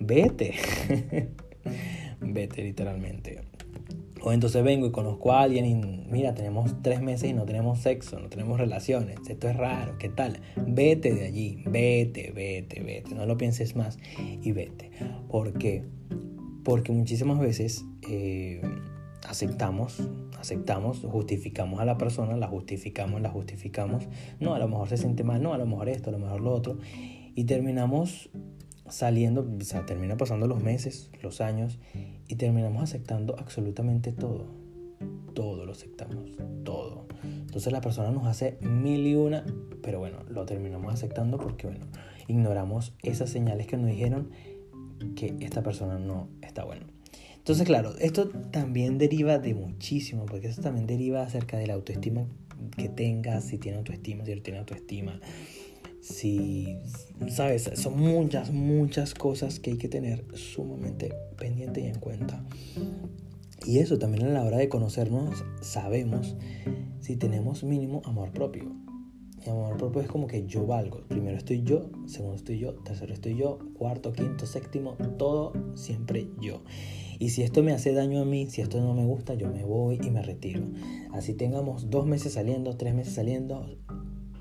Vete. 0.00 0.54
Vete 2.20 2.64
literalmente. 2.64 3.42
O 4.22 4.32
entonces 4.32 4.62
vengo 4.62 4.86
y 4.86 4.90
conozco 4.90 5.32
a 5.32 5.42
alguien 5.42 5.64
y 5.64 5.74
mira, 5.74 6.34
tenemos 6.34 6.82
tres 6.82 7.00
meses 7.00 7.30
y 7.30 7.32
no 7.32 7.44
tenemos 7.44 7.78
sexo, 7.80 8.18
no 8.18 8.28
tenemos 8.28 8.58
relaciones, 8.58 9.18
esto 9.28 9.48
es 9.48 9.56
raro, 9.56 9.96
¿qué 9.98 10.10
tal? 10.10 10.40
Vete 10.66 11.14
de 11.14 11.24
allí, 11.24 11.62
vete, 11.66 12.30
vete, 12.30 12.82
vete, 12.82 13.14
no 13.14 13.24
lo 13.24 13.38
pienses 13.38 13.76
más 13.76 13.98
y 14.18 14.52
vete. 14.52 14.90
¿Por 15.28 15.54
qué? 15.54 15.84
Porque 16.64 16.92
muchísimas 16.92 17.38
veces 17.38 17.86
eh, 18.10 18.60
aceptamos, 19.26 20.06
aceptamos, 20.38 20.98
justificamos 21.00 21.80
a 21.80 21.86
la 21.86 21.96
persona, 21.96 22.36
la 22.36 22.46
justificamos, 22.46 23.22
la 23.22 23.30
justificamos, 23.30 24.06
no, 24.38 24.54
a 24.54 24.58
lo 24.58 24.68
mejor 24.68 24.88
se 24.90 24.98
siente 24.98 25.24
mal, 25.24 25.42
no, 25.42 25.54
a 25.54 25.58
lo 25.58 25.64
mejor 25.64 25.88
esto, 25.88 26.10
a 26.10 26.12
lo 26.12 26.18
mejor 26.18 26.42
lo 26.42 26.52
otro, 26.52 26.78
y 27.34 27.44
terminamos 27.44 28.28
saliendo, 28.90 29.48
o 29.58 29.64
sea, 29.64 29.86
termina 29.86 30.16
pasando 30.16 30.46
los 30.46 30.62
meses, 30.62 31.10
los 31.22 31.40
años, 31.40 31.78
y 32.28 32.36
terminamos 32.36 32.82
aceptando 32.82 33.36
absolutamente 33.38 34.12
todo. 34.12 34.46
Todo 35.34 35.64
lo 35.64 35.72
aceptamos, 35.72 36.32
todo. 36.64 37.06
Entonces 37.22 37.72
la 37.72 37.80
persona 37.80 38.10
nos 38.10 38.26
hace 38.26 38.58
mil 38.60 39.06
y 39.06 39.14
una, 39.14 39.44
pero 39.82 39.98
bueno, 39.98 40.18
lo 40.28 40.44
terminamos 40.44 40.92
aceptando 40.92 41.38
porque, 41.38 41.66
bueno, 41.66 41.86
ignoramos 42.28 42.94
esas 43.02 43.30
señales 43.30 43.66
que 43.66 43.76
nos 43.76 43.86
dijeron 43.86 44.30
que 45.16 45.36
esta 45.40 45.62
persona 45.62 45.98
no 45.98 46.28
está 46.42 46.64
bueno. 46.64 46.86
Entonces, 47.36 47.66
claro, 47.66 47.94
esto 47.98 48.28
también 48.28 48.98
deriva 48.98 49.38
de 49.38 49.54
muchísimo, 49.54 50.26
porque 50.26 50.48
eso 50.48 50.60
también 50.60 50.86
deriva 50.86 51.22
acerca 51.22 51.56
de 51.56 51.66
la 51.66 51.74
autoestima 51.74 52.26
que 52.76 52.88
tengas, 52.88 53.44
si 53.44 53.58
tiene 53.58 53.78
autoestima, 53.78 54.24
si 54.24 54.34
no 54.34 54.42
tiene 54.42 54.58
autoestima, 54.58 55.18
si, 56.10 56.78
sabes, 57.28 57.70
son 57.74 57.98
muchas, 57.98 58.50
muchas 58.50 59.14
cosas 59.14 59.60
que 59.60 59.70
hay 59.70 59.78
que 59.78 59.88
tener 59.88 60.24
sumamente 60.34 61.14
pendiente 61.38 61.80
y 61.80 61.86
en 61.86 61.98
cuenta. 61.98 62.44
Y 63.66 63.78
eso 63.78 63.98
también 63.98 64.26
a 64.26 64.30
la 64.30 64.42
hora 64.42 64.58
de 64.58 64.68
conocernos 64.68 65.44
sabemos 65.60 66.36
si 67.00 67.16
tenemos 67.16 67.62
mínimo 67.62 68.02
amor 68.04 68.32
propio. 68.32 68.72
Y 69.44 69.48
amor 69.48 69.76
propio 69.76 70.02
es 70.02 70.08
como 70.08 70.26
que 70.26 70.46
yo 70.46 70.66
valgo. 70.66 71.02
Primero 71.08 71.36
estoy 71.38 71.62
yo, 71.62 71.90
segundo 72.06 72.36
estoy 72.36 72.58
yo, 72.58 72.74
tercero 72.74 73.14
estoy 73.14 73.36
yo, 73.36 73.58
cuarto, 73.74 74.12
quinto, 74.12 74.46
séptimo, 74.46 74.96
todo 75.18 75.52
siempre 75.74 76.28
yo. 76.40 76.62
Y 77.18 77.30
si 77.30 77.42
esto 77.42 77.62
me 77.62 77.72
hace 77.72 77.92
daño 77.92 78.20
a 78.20 78.24
mí, 78.24 78.46
si 78.48 78.62
esto 78.62 78.80
no 78.80 78.94
me 78.94 79.04
gusta, 79.04 79.34
yo 79.34 79.50
me 79.50 79.64
voy 79.64 79.98
y 80.02 80.10
me 80.10 80.22
retiro. 80.22 80.62
Así 81.12 81.34
tengamos 81.34 81.90
dos 81.90 82.06
meses 82.06 82.32
saliendo, 82.32 82.76
tres 82.76 82.94
meses 82.94 83.14
saliendo, 83.14 83.66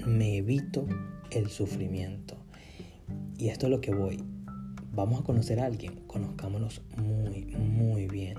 me 0.05 0.38
evito 0.38 0.86
el 1.31 1.49
sufrimiento. 1.49 2.35
Y 3.37 3.49
esto 3.49 3.67
es 3.67 3.71
lo 3.71 3.81
que 3.81 3.93
voy. 3.93 4.23
Vamos 4.91 5.21
a 5.21 5.23
conocer 5.23 5.59
a 5.59 5.65
alguien, 5.65 6.01
conozcámonos 6.07 6.81
muy, 6.97 7.45
muy 7.55 8.07
bien. 8.07 8.35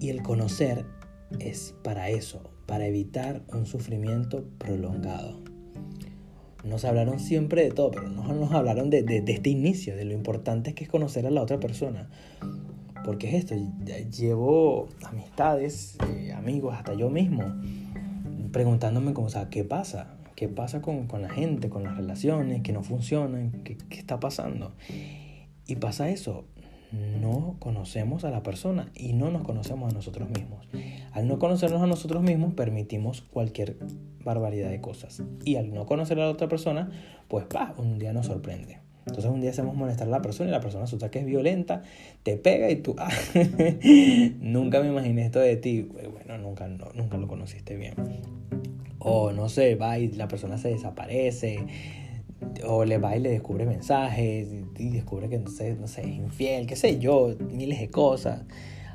Y 0.00 0.08
el 0.08 0.22
conocer 0.22 0.84
es 1.38 1.74
para 1.84 2.10
eso, 2.10 2.42
para 2.66 2.86
evitar 2.86 3.42
un 3.52 3.66
sufrimiento 3.66 4.44
prolongado. 4.58 5.38
Nos 6.64 6.84
hablaron 6.84 7.20
siempre 7.20 7.62
de 7.62 7.70
todo, 7.70 7.90
pero 7.90 8.08
no 8.08 8.32
nos 8.32 8.52
hablaron 8.52 8.90
de, 8.90 9.24
este 9.26 9.50
inicio, 9.50 9.96
de 9.96 10.04
lo 10.04 10.12
importante 10.12 10.74
que 10.74 10.84
es 10.84 10.90
conocer 10.90 11.26
a 11.26 11.30
la 11.30 11.42
otra 11.42 11.60
persona. 11.60 12.10
Porque 13.04 13.28
es 13.28 13.34
esto, 13.34 13.54
llevo 14.10 14.88
amistades, 15.04 15.96
eh, 16.06 16.32
amigos, 16.32 16.74
hasta 16.74 16.92
yo 16.94 17.08
mismo, 17.08 17.44
preguntándome 18.52 19.14
como, 19.14 19.28
o 19.28 19.30
sea, 19.30 19.48
¿qué 19.48 19.64
pasa? 19.64 20.19
¿Qué 20.40 20.48
pasa 20.48 20.80
con, 20.80 21.06
la 21.20 21.28
gente, 21.28 21.68
con 21.68 21.84
las 21.84 21.98
relaciones 21.98 22.62
que 22.62 22.72
no 22.72 22.82
funcionan? 22.82 23.50
¿Qué, 23.62 23.76
¿Qué 23.76 23.98
está 23.98 24.20
pasando? 24.20 24.72
Y 25.66 25.76
pasa 25.76 26.08
eso, 26.08 26.46
no 27.20 27.56
conocemos 27.58 28.24
a 28.24 28.30
la 28.30 28.42
persona 28.42 28.90
y 28.94 29.12
no 29.12 29.30
nos 29.30 29.42
conocemos 29.42 29.92
a 29.92 29.94
nosotros 29.94 30.30
mismos. 30.30 30.66
Al 31.12 31.28
no 31.28 31.38
conocernos 31.38 31.82
a 31.82 31.86
nosotros 31.86 32.22
mismos 32.22 32.54
permitimos 32.54 33.20
cualquier 33.20 33.76
barbaridad 34.24 34.70
de 34.70 34.80
cosas. 34.80 35.22
Y 35.44 35.56
al 35.56 35.74
no 35.74 35.84
conocer 35.84 36.18
a 36.18 36.24
la 36.24 36.30
otra 36.30 36.48
persona, 36.48 36.88
pues 37.28 37.44
va, 37.54 37.74
un 37.76 37.98
día 37.98 38.14
nos 38.14 38.24
sorprende. 38.24 38.78
Entonces 39.00 39.30
un 39.30 39.42
día 39.42 39.50
hacemos 39.50 39.76
molestar 39.76 40.08
a 40.08 40.10
la 40.10 40.22
persona 40.22 40.48
y 40.48 40.52
la 40.52 40.62
persona 40.62 40.84
resulta 40.84 41.10
que 41.10 41.18
es 41.18 41.26
violenta, 41.26 41.82
te 42.22 42.38
pega 42.38 42.70
y 42.70 42.76
tú, 42.76 42.96
ah, 42.98 43.10
nunca 44.40 44.80
me 44.80 44.88
imaginé 44.88 45.26
esto 45.26 45.38
de 45.38 45.56
ti. 45.56 45.82
Bueno, 45.82 46.38
nunca, 46.38 46.66
nunca 46.66 47.18
lo 47.18 47.28
conociste 47.28 47.76
bien 47.76 47.92
o 49.00 49.32
no 49.32 49.48
sé, 49.48 49.74
va 49.74 49.98
y 49.98 50.12
la 50.12 50.28
persona 50.28 50.56
se 50.58 50.68
desaparece, 50.68 51.66
o 52.66 52.84
le 52.84 52.98
va 52.98 53.16
y 53.16 53.20
le 53.20 53.30
descubre 53.30 53.66
mensajes 53.66 54.48
y 54.78 54.90
descubre 54.90 55.28
que 55.28 55.38
no 55.38 55.50
sé, 55.50 55.74
no 55.74 55.88
sé, 55.88 56.02
es 56.02 56.16
infiel, 56.16 56.66
qué 56.66 56.76
sé 56.76 56.98
yo, 56.98 57.34
miles 57.50 57.80
de 57.80 57.90
cosas. 57.90 58.42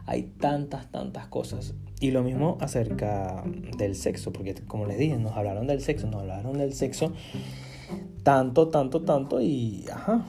Hay 0.08 0.24
tantas, 0.40 0.92
tantas 0.92 1.28
cosas. 1.28 1.74
Y 2.00 2.12
lo 2.12 2.24
mismo 2.24 2.58
acerca 2.62 3.44
del 3.78 3.96
sexo, 3.96 4.32
porque 4.32 4.54
como 4.54 4.86
les 4.86 4.98
dije, 5.00 5.18
nos 5.18 5.36
hablaron 5.36 5.68
del 5.68 5.82
sexo, 5.82 6.08
nos 6.08 6.22
hablaron 6.22 6.58
del 6.58 6.74
sexo 6.74 7.12
tanto, 8.24 8.70
tanto, 8.70 9.04
tanto 9.04 9.40
y, 9.40 9.86
ajá, 9.92 10.26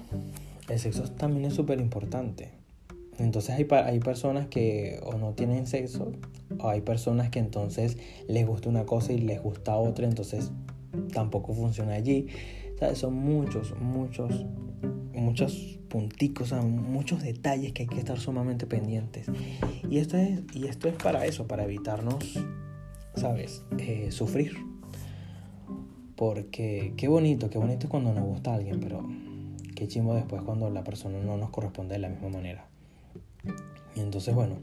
el 0.68 0.78
sexo 0.78 1.04
también 1.12 1.46
es 1.46 1.54
súper 1.54 1.80
importante. 1.80 2.50
Entonces 3.18 3.54
hay, 3.54 3.66
hay 3.70 4.00
personas 4.00 4.48
que 4.48 5.00
o 5.02 5.14
no 5.14 5.32
tienen 5.32 5.66
sexo, 5.66 6.12
hay 6.60 6.80
personas 6.80 7.30
que 7.30 7.38
entonces 7.38 7.96
les 8.28 8.46
gusta 8.46 8.68
una 8.68 8.84
cosa 8.84 9.12
y 9.12 9.18
les 9.18 9.42
gusta 9.42 9.76
otra, 9.76 10.06
entonces 10.06 10.50
tampoco 11.12 11.54
funciona 11.54 11.94
allí. 11.94 12.28
Son 12.94 13.14
muchos, 13.14 13.74
muchos, 13.80 14.44
muchos 15.14 15.78
punticos, 15.88 16.52
muchos 16.52 17.22
detalles 17.22 17.72
que 17.72 17.82
hay 17.82 17.88
que 17.88 17.98
estar 17.98 18.18
sumamente 18.18 18.66
pendientes. 18.66 19.26
Y 19.88 19.98
esto 19.98 20.16
es, 20.16 20.42
y 20.52 20.66
esto 20.66 20.88
es 20.88 20.94
para 20.94 21.24
eso, 21.26 21.46
para 21.46 21.64
evitarnos, 21.64 22.38
¿sabes? 23.14 23.64
Eh, 23.78 24.10
sufrir. 24.10 24.56
Porque 26.16 26.94
qué 26.96 27.08
bonito, 27.08 27.50
qué 27.50 27.58
bonito 27.58 27.86
es 27.86 27.90
cuando 27.90 28.12
nos 28.12 28.24
gusta 28.24 28.54
alguien, 28.54 28.80
pero 28.80 29.06
qué 29.74 29.88
chimbo 29.88 30.14
después 30.14 30.42
cuando 30.42 30.70
la 30.70 30.84
persona 30.84 31.18
no 31.18 31.36
nos 31.36 31.50
corresponde 31.50 31.94
de 31.94 32.00
la 32.00 32.08
misma 32.08 32.28
manera. 32.28 32.68
Y 33.94 34.00
entonces, 34.00 34.34
bueno, 34.34 34.58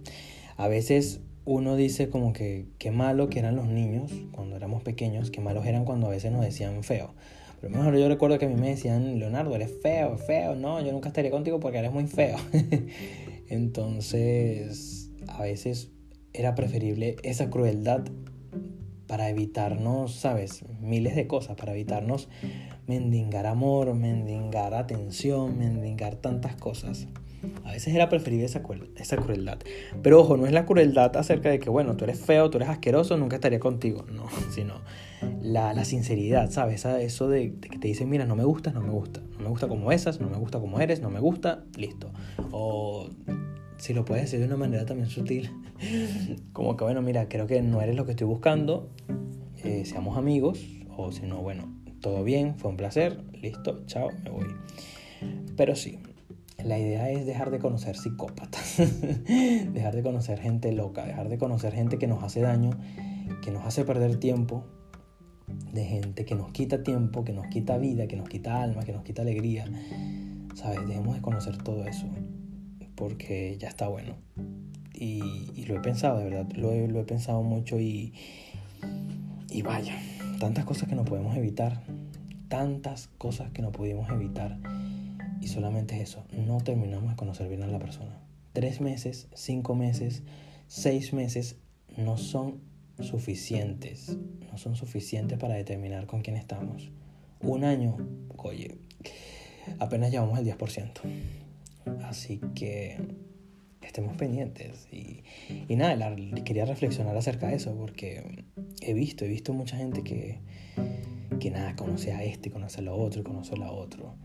a 0.57 0.67
veces 0.67 1.21
uno 1.45 1.75
dice 1.75 2.09
como 2.09 2.33
que 2.33 2.67
qué 2.77 2.91
malo 2.91 3.29
que 3.29 3.39
eran 3.39 3.55
los 3.55 3.67
niños 3.67 4.11
cuando 4.31 4.55
éramos 4.55 4.83
pequeños, 4.83 5.31
qué 5.31 5.41
malos 5.41 5.65
eran 5.65 5.85
cuando 5.85 6.07
a 6.07 6.09
veces 6.09 6.31
nos 6.31 6.41
decían 6.41 6.83
feo. 6.83 7.13
Pero 7.59 7.75
mejor 7.75 7.97
yo 7.97 8.07
recuerdo 8.09 8.39
que 8.39 8.45
a 8.45 8.49
mí 8.49 8.55
me 8.55 8.69
decían, 8.69 9.19
Leonardo, 9.19 9.55
eres 9.55 9.73
feo, 9.81 10.17
feo, 10.17 10.55
no, 10.55 10.81
yo 10.81 10.91
nunca 10.91 11.07
estaría 11.09 11.31
contigo 11.31 11.59
porque 11.59 11.77
eres 11.77 11.91
muy 11.91 12.07
feo. 12.07 12.37
Entonces, 13.49 15.11
a 15.27 15.41
veces 15.43 15.91
era 16.33 16.55
preferible 16.55 17.15
esa 17.23 17.49
crueldad 17.49 18.03
para 19.07 19.29
evitarnos, 19.29 20.15
¿sabes? 20.15 20.65
Miles 20.81 21.15
de 21.15 21.27
cosas, 21.27 21.55
para 21.55 21.73
evitarnos 21.73 22.29
mendigar 22.87 23.45
amor, 23.45 23.93
mendigar 23.93 24.73
atención, 24.73 25.57
mendigar 25.57 26.15
tantas 26.15 26.55
cosas. 26.55 27.07
A 27.65 27.71
veces 27.71 27.93
era 27.93 28.07
preferible 28.09 28.45
esa, 28.45 28.61
esa 28.95 29.17
crueldad. 29.17 29.59
Pero 30.01 30.21
ojo, 30.21 30.37
no 30.37 30.45
es 30.45 30.53
la 30.53 30.65
crueldad 30.65 31.15
acerca 31.17 31.49
de 31.49 31.59
que, 31.59 31.69
bueno, 31.69 31.97
tú 31.97 32.05
eres 32.05 32.19
feo, 32.19 32.49
tú 32.49 32.57
eres 32.57 32.69
asqueroso, 32.69 33.17
nunca 33.17 33.35
estaría 33.35 33.59
contigo. 33.59 34.05
No, 34.11 34.27
sino 34.51 34.81
la, 35.41 35.73
la 35.73 35.83
sinceridad, 35.85 36.51
¿sabes? 36.51 36.85
Eso 36.85 37.27
de, 37.27 37.55
que 37.55 37.79
te 37.79 37.87
dicen, 37.87 38.09
mira, 38.09 38.25
no 38.25 38.35
me 38.35 38.45
gusta, 38.45 38.71
no 38.71 38.81
me 38.81 38.91
gusta. 38.91 39.21
No 39.37 39.39
me 39.39 39.49
gusta 39.49 39.67
como 39.67 39.91
esas, 39.91 40.21
no 40.21 40.29
me 40.29 40.37
gusta 40.37 40.59
como 40.59 40.79
eres, 40.79 41.01
no 41.01 41.09
me 41.09 41.19
gusta, 41.19 41.63
listo. 41.75 42.11
O 42.51 43.09
si 43.77 43.93
lo 43.93 44.05
puedes 44.05 44.25
decir 44.25 44.39
de 44.39 44.45
una 44.45 44.57
manera 44.57 44.85
también 44.85 45.09
sutil, 45.09 45.51
como 46.53 46.77
que, 46.77 46.85
bueno, 46.85 47.01
mira, 47.01 47.27
creo 47.27 47.47
que 47.47 47.61
no 47.61 47.81
eres 47.81 47.95
lo 47.95 48.05
que 48.05 48.11
estoy 48.11 48.27
buscando, 48.27 48.89
eh, 49.63 49.83
seamos 49.85 50.17
amigos, 50.17 50.65
o 50.95 51.11
si 51.11 51.23
no, 51.23 51.41
bueno, 51.41 51.82
todo 52.03 52.23
bien, 52.25 52.55
fue 52.57 52.69
un 52.69 52.77
placer, 52.77 53.23
listo, 53.41 53.85
chao, 53.87 54.09
me 54.23 54.29
voy. 54.29 54.45
Pero 55.55 55.73
sí, 55.73 55.97
la 56.61 56.77
idea 56.77 57.09
es 57.09 57.25
dejar 57.25 57.49
de 57.49 57.59
conocer 57.59 57.95
psicópatas, 57.95 58.75
dejar 59.73 59.95
de 59.95 60.03
conocer 60.03 60.39
gente 60.39 60.73
loca, 60.73 61.05
dejar 61.05 61.29
de 61.29 61.37
conocer 61.37 61.73
gente 61.73 61.97
que 61.97 62.07
nos 62.07 62.21
hace 62.21 62.41
daño, 62.41 62.71
que 63.41 63.51
nos 63.51 63.65
hace 63.65 63.85
perder 63.85 64.17
tiempo, 64.17 64.65
de 65.71 65.85
gente 65.85 66.25
que 66.25 66.35
nos 66.35 66.51
quita 66.51 66.83
tiempo, 66.83 67.23
que 67.23 67.31
nos 67.31 67.47
quita 67.47 67.77
vida, 67.77 68.05
que 68.05 68.17
nos 68.17 68.27
quita 68.27 68.61
alma, 68.61 68.83
que 68.83 68.91
nos 68.91 69.03
quita 69.03 69.21
alegría. 69.21 69.65
¿Sabes? 70.55 70.85
Dejemos 70.85 71.15
de 71.15 71.21
conocer 71.21 71.57
todo 71.57 71.85
eso, 71.85 72.05
porque 72.95 73.57
ya 73.57 73.69
está 73.69 73.87
bueno. 73.87 74.15
Y, 74.93 75.21
lo 75.67 75.77
he 75.77 75.79
pensado, 75.79 76.19
de 76.19 76.25
verdad, 76.25 76.51
lo 76.53 76.73
he, 76.73 76.85
lo 76.89 76.99
he 76.99 77.05
pensado 77.05 77.41
mucho 77.43 77.79
y, 77.79 78.13
y 79.49 79.61
vaya, 79.61 79.95
tantas 80.39 80.65
cosas 80.65 80.89
que 80.89 80.95
no 80.95 81.05
podemos 81.05 81.35
evitar, 81.37 81.81
tantas 82.53 83.07
cosas 83.17 83.49
que 83.49 83.63
no 83.63 83.71
pudimos 83.71 84.07
evitar 84.11 84.59
y 85.41 85.47
solamente 85.47 85.95
es 85.95 86.09
eso, 86.09 86.23
no 86.37 86.59
terminamos 86.59 87.09
de 87.09 87.15
conocer 87.15 87.49
bien 87.49 87.63
a 87.63 87.67
la 87.67 87.79
persona. 87.79 88.21
Tres 88.53 88.79
meses, 88.79 89.27
cinco 89.33 89.73
meses, 89.73 90.21
seis 90.67 91.13
meses 91.13 91.55
no 91.97 92.15
son 92.15 92.61
suficientes. 92.99 94.15
No 94.51 94.59
son 94.59 94.75
suficientes 94.75 95.39
para 95.39 95.55
determinar 95.55 96.05
con 96.05 96.21
quién 96.21 96.37
estamos. 96.37 96.91
Un 97.41 97.63
año, 97.63 97.97
oye, 98.37 98.77
apenas 99.79 100.11
llevamos 100.11 100.37
el 100.37 100.45
10%. 100.45 100.91
Así 102.03 102.39
que 102.53 102.99
estemos 103.81 104.15
pendientes. 104.15 104.87
Y, 104.91 105.23
y 105.67 105.75
nada, 105.75 106.15
quería 106.45 106.65
reflexionar 106.65 107.17
acerca 107.17 107.47
de 107.47 107.55
eso 107.55 107.75
porque 107.75 108.45
he 108.81 108.93
visto, 108.93 109.25
he 109.25 109.27
visto 109.27 109.53
mucha 109.53 109.75
gente 109.75 110.03
que, 110.03 110.37
que 111.39 111.51
nada, 111.51 111.75
conoce 111.75 112.13
a 112.13 112.23
este, 112.23 112.51
conoce 112.51 112.79
a 112.79 112.83
lo 112.83 112.95
otro, 112.95 113.23
conoce 113.23 113.53
a 113.55 113.57
la 113.57 113.71
otro 113.71 114.15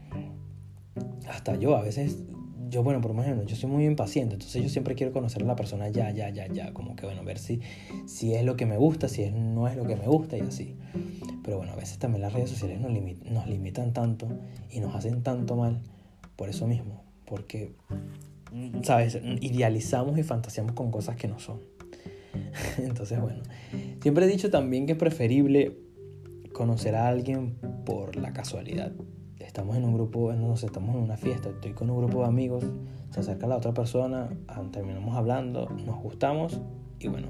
hasta 1.29 1.57
yo 1.57 1.77
a 1.77 1.83
veces, 1.83 2.18
yo 2.68 2.83
bueno, 2.83 3.01
por 3.01 3.18
ejemplo, 3.18 3.44
yo 3.44 3.57
soy 3.57 3.71
muy 3.71 3.85
impaciente, 3.85 4.35
entonces 4.35 4.62
yo 4.62 4.68
siempre 4.68 4.94
quiero 4.94 5.12
conocer 5.12 5.42
a 5.42 5.47
la 5.47 5.57
persona 5.57 5.88
ya, 5.88 6.11
ya, 6.11 6.31
ya, 6.31 6.47
ya, 6.47 6.73
como 6.73 6.97
que 6.97 7.07
bueno, 7.07 7.25
ver 7.25 7.38
si, 7.38 7.61
si 8.07 8.35
es 8.35 8.44
lo 8.44 8.57
que 8.57 8.66
me 8.66 8.77
gusta, 8.77 9.09
si 9.09 9.23
es, 9.23 9.33
no 9.33 9.68
es 9.68 9.77
lo 9.77 9.87
que 9.87 9.97
me 9.97 10.07
gusta 10.07 10.37
y 10.37 10.40
así. 10.40 10.77
Pero 11.44 11.59
bueno, 11.59 11.73
a 11.73 11.77
veces 11.77 11.99
también 11.99 12.23
las 12.23 12.33
redes 12.33 12.51
sociales 12.51 12.81
nos, 12.81 12.92
nos 13.31 13.47
limitan 13.47 13.92
tanto 13.92 14.29
y 14.71 14.81
nos 14.81 14.94
hacen 14.94 15.23
tanto 15.23 15.57
mal 15.57 15.81
por 16.37 16.49
eso 16.49 16.66
mismo, 16.66 17.03
porque, 17.25 17.73
¿sabes? 18.83 19.18
Idealizamos 19.40 20.18
y 20.18 20.23
fantaseamos 20.23 20.73
con 20.73 20.90
cosas 20.90 21.16
que 21.16 21.29
no 21.29 21.38
son. 21.38 21.61
Entonces, 22.79 23.21
bueno, 23.21 23.42
siempre 24.03 24.27
he 24.27 24.29
dicho 24.29 24.51
también 24.51 24.87
que 24.87 24.92
es 24.92 24.99
preferible 24.99 25.77
conocer 26.59 26.97
a 26.97 27.07
alguien 27.07 27.55
por 27.87 28.16
la 28.16 28.33
casualidad. 28.33 28.90
Estamos 29.38 29.77
en 29.77 29.85
un 29.85 29.94
grupo, 29.94 30.33
no 30.33 30.57
sé, 30.57 30.66
estamos 30.66 30.97
en 30.97 31.03
una 31.03 31.16
fiesta, 31.16 31.51
estoy 31.51 31.73
con 31.73 31.88
un 31.88 31.99
grupo 31.99 32.23
de 32.23 32.27
amigos, 32.27 32.64
se 33.11 33.21
acerca 33.21 33.47
la 33.47 33.57
otra 33.57 33.73
persona, 33.73 34.29
ah, 34.49 34.64
terminamos 34.73 35.16
hablando, 35.16 35.68
nos 35.87 36.03
gustamos 36.03 36.61
y 36.99 37.07
bueno, 37.07 37.29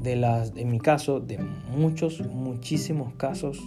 de 0.00 0.14
las, 0.14 0.52
en 0.56 0.70
mi 0.70 0.78
caso, 0.78 1.18
de 1.18 1.38
muchos, 1.76 2.24
muchísimos 2.24 3.14
casos, 3.14 3.58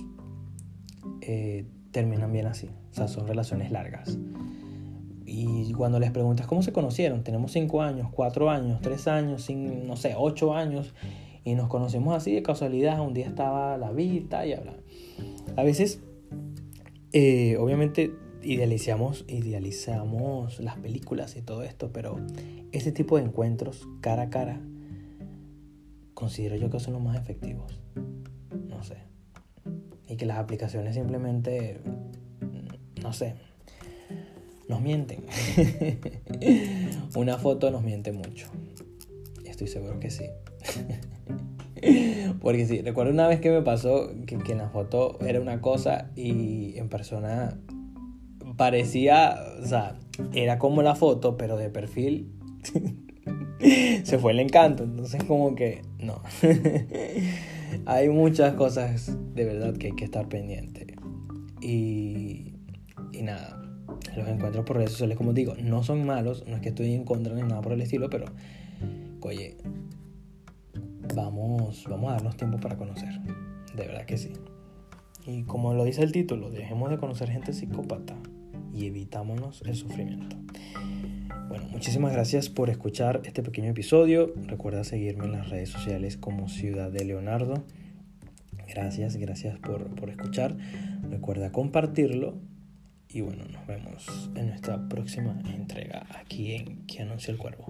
eh, 1.19 1.65
terminan 1.91 2.31
bien 2.31 2.45
así, 2.45 2.69
o 2.91 2.93
sea, 2.93 3.09
son 3.09 3.27
relaciones 3.27 3.69
largas. 3.69 4.17
Y 5.25 5.73
cuando 5.73 5.99
les 5.99 6.11
preguntas 6.11 6.47
cómo 6.47 6.61
se 6.61 6.71
conocieron, 6.71 7.23
tenemos 7.25 7.51
cinco 7.51 7.81
años, 7.81 8.07
cuatro 8.11 8.49
años, 8.49 8.79
tres 8.81 9.09
años, 9.09 9.41
sin, 9.41 9.85
no 9.85 9.97
sé, 9.97 10.13
ocho 10.17 10.53
años, 10.53 10.93
y 11.45 11.53
nos 11.53 11.69
conocemos 11.69 12.15
así 12.15 12.33
de 12.33 12.41
casualidad, 12.41 12.99
un 12.99 13.13
día 13.13 13.27
estaba 13.27 13.77
la 13.77 13.91
vista 13.91 14.45
y 14.45 14.53
habla. 14.53 14.73
A 15.55 15.63
veces 15.63 16.01
eh, 17.13 17.55
obviamente 17.57 18.11
idealizamos, 18.41 19.25
idealizamos 19.27 20.59
las 20.59 20.77
películas 20.77 21.37
y 21.37 21.43
todo 21.43 21.63
esto, 21.63 21.91
pero 21.93 22.17
ese 22.71 22.91
tipo 22.91 23.17
de 23.17 23.23
encuentros 23.23 23.87
cara 24.01 24.23
a 24.23 24.29
cara 24.29 24.59
considero 26.15 26.55
yo 26.55 26.71
que 26.71 26.79
son 26.79 26.93
los 26.93 27.03
más 27.03 27.15
efectivos. 27.15 27.79
No 28.67 28.83
sé. 28.83 28.97
Y 30.07 30.17
que 30.17 30.25
las 30.25 30.39
aplicaciones 30.39 30.95
simplemente, 30.95 31.79
no 33.03 33.13
sé, 33.13 33.35
nos 34.67 34.81
mienten. 34.81 35.25
Una 37.15 37.37
foto 37.37 37.69
nos 37.69 37.83
miente 37.83 38.11
mucho. 38.11 38.47
Estoy 39.43 39.67
seguro 39.67 39.99
que 39.99 40.09
sí. 40.09 40.25
Porque 42.41 42.65
sí, 42.65 42.81
recuerdo 42.81 43.11
una 43.11 43.27
vez 43.27 43.39
que 43.41 43.51
me 43.51 43.61
pasó 43.61 44.11
que, 44.25 44.35
en 44.35 44.57
la 44.57 44.69
foto 44.69 45.17
era 45.21 45.39
una 45.41 45.61
cosa 45.61 46.11
y 46.15 46.77
en 46.77 46.89
persona 46.89 47.57
parecía, 48.57 49.37
o 49.61 49.65
sea, 49.65 49.97
era 50.33 50.57
como 50.59 50.81
la 50.81 50.95
foto, 50.95 51.37
pero 51.37 51.57
de 51.57 51.69
perfil 51.69 52.31
se 54.03 54.17
fue 54.17 54.31
el 54.31 54.39
encanto. 54.39 54.83
Entonces 54.83 55.23
como 55.23 55.55
que 55.55 55.81
no. 55.99 56.21
hay 57.85 58.09
muchas 58.09 58.53
cosas 58.55 59.17
de 59.33 59.45
verdad 59.45 59.75
que 59.77 59.87
hay 59.87 59.95
que 59.95 60.05
estar 60.05 60.27
pendiente. 60.27 60.95
Y, 61.61 62.53
y 63.11 63.21
nada, 63.23 63.61
los 64.15 64.27
encuentros 64.27 64.65
por 64.65 64.77
redes 64.77 64.91
sociales, 64.91 65.17
como 65.17 65.33
digo, 65.33 65.55
no 65.61 65.83
son 65.83 66.05
malos, 66.05 66.45
no 66.47 66.55
es 66.55 66.61
que 66.61 66.69
estoy 66.69 66.93
en 66.93 67.03
contra 67.03 67.33
ni 67.33 67.41
nada 67.41 67.61
por 67.61 67.73
el 67.73 67.81
estilo, 67.81 68.09
pero, 68.09 68.25
oye, 69.21 69.57
vamos, 71.13 71.85
vamos 71.89 72.09
a 72.09 72.13
darnos 72.13 72.37
tiempo 72.37 72.57
para 72.59 72.77
conocer. 72.77 73.19
De 73.75 73.87
verdad 73.87 74.05
que 74.05 74.17
sí. 74.17 74.33
Y 75.25 75.43
como 75.43 75.73
lo 75.73 75.83
dice 75.83 76.03
el 76.03 76.11
título, 76.11 76.49
dejemos 76.49 76.89
de 76.89 76.97
conocer 76.97 77.29
gente 77.29 77.53
psicópata 77.53 78.15
y 78.73 78.85
evitámonos 78.85 79.61
el 79.65 79.75
sufrimiento. 79.75 80.37
Bueno, 81.47 81.65
muchísimas 81.69 82.11
gracias 82.13 82.49
por 82.49 82.69
escuchar 82.69 83.21
este 83.25 83.43
pequeño 83.43 83.71
episodio. 83.71 84.33
Recuerda 84.47 84.83
seguirme 84.83 85.25
en 85.25 85.33
las 85.33 85.49
redes 85.49 85.69
sociales 85.69 86.17
como 86.17 86.47
Ciudad 86.47 86.91
de 86.91 87.05
Leonardo. 87.05 87.63
Gracias, 88.67 89.15
gracias 89.17 89.57
por, 89.59 89.93
por 89.95 90.09
escuchar. 90.09 90.57
Recuerda 91.09 91.51
compartirlo. 91.51 92.35
Y 93.09 93.21
bueno, 93.21 93.45
nos 93.45 93.65
vemos 93.67 94.29
en 94.35 94.47
nuestra 94.47 94.89
próxima 94.89 95.39
entrega 95.55 96.05
aquí 96.19 96.53
en 96.53 96.85
Que 96.85 97.03
Anunció 97.03 97.31
el 97.31 97.39
Cuervo. 97.39 97.67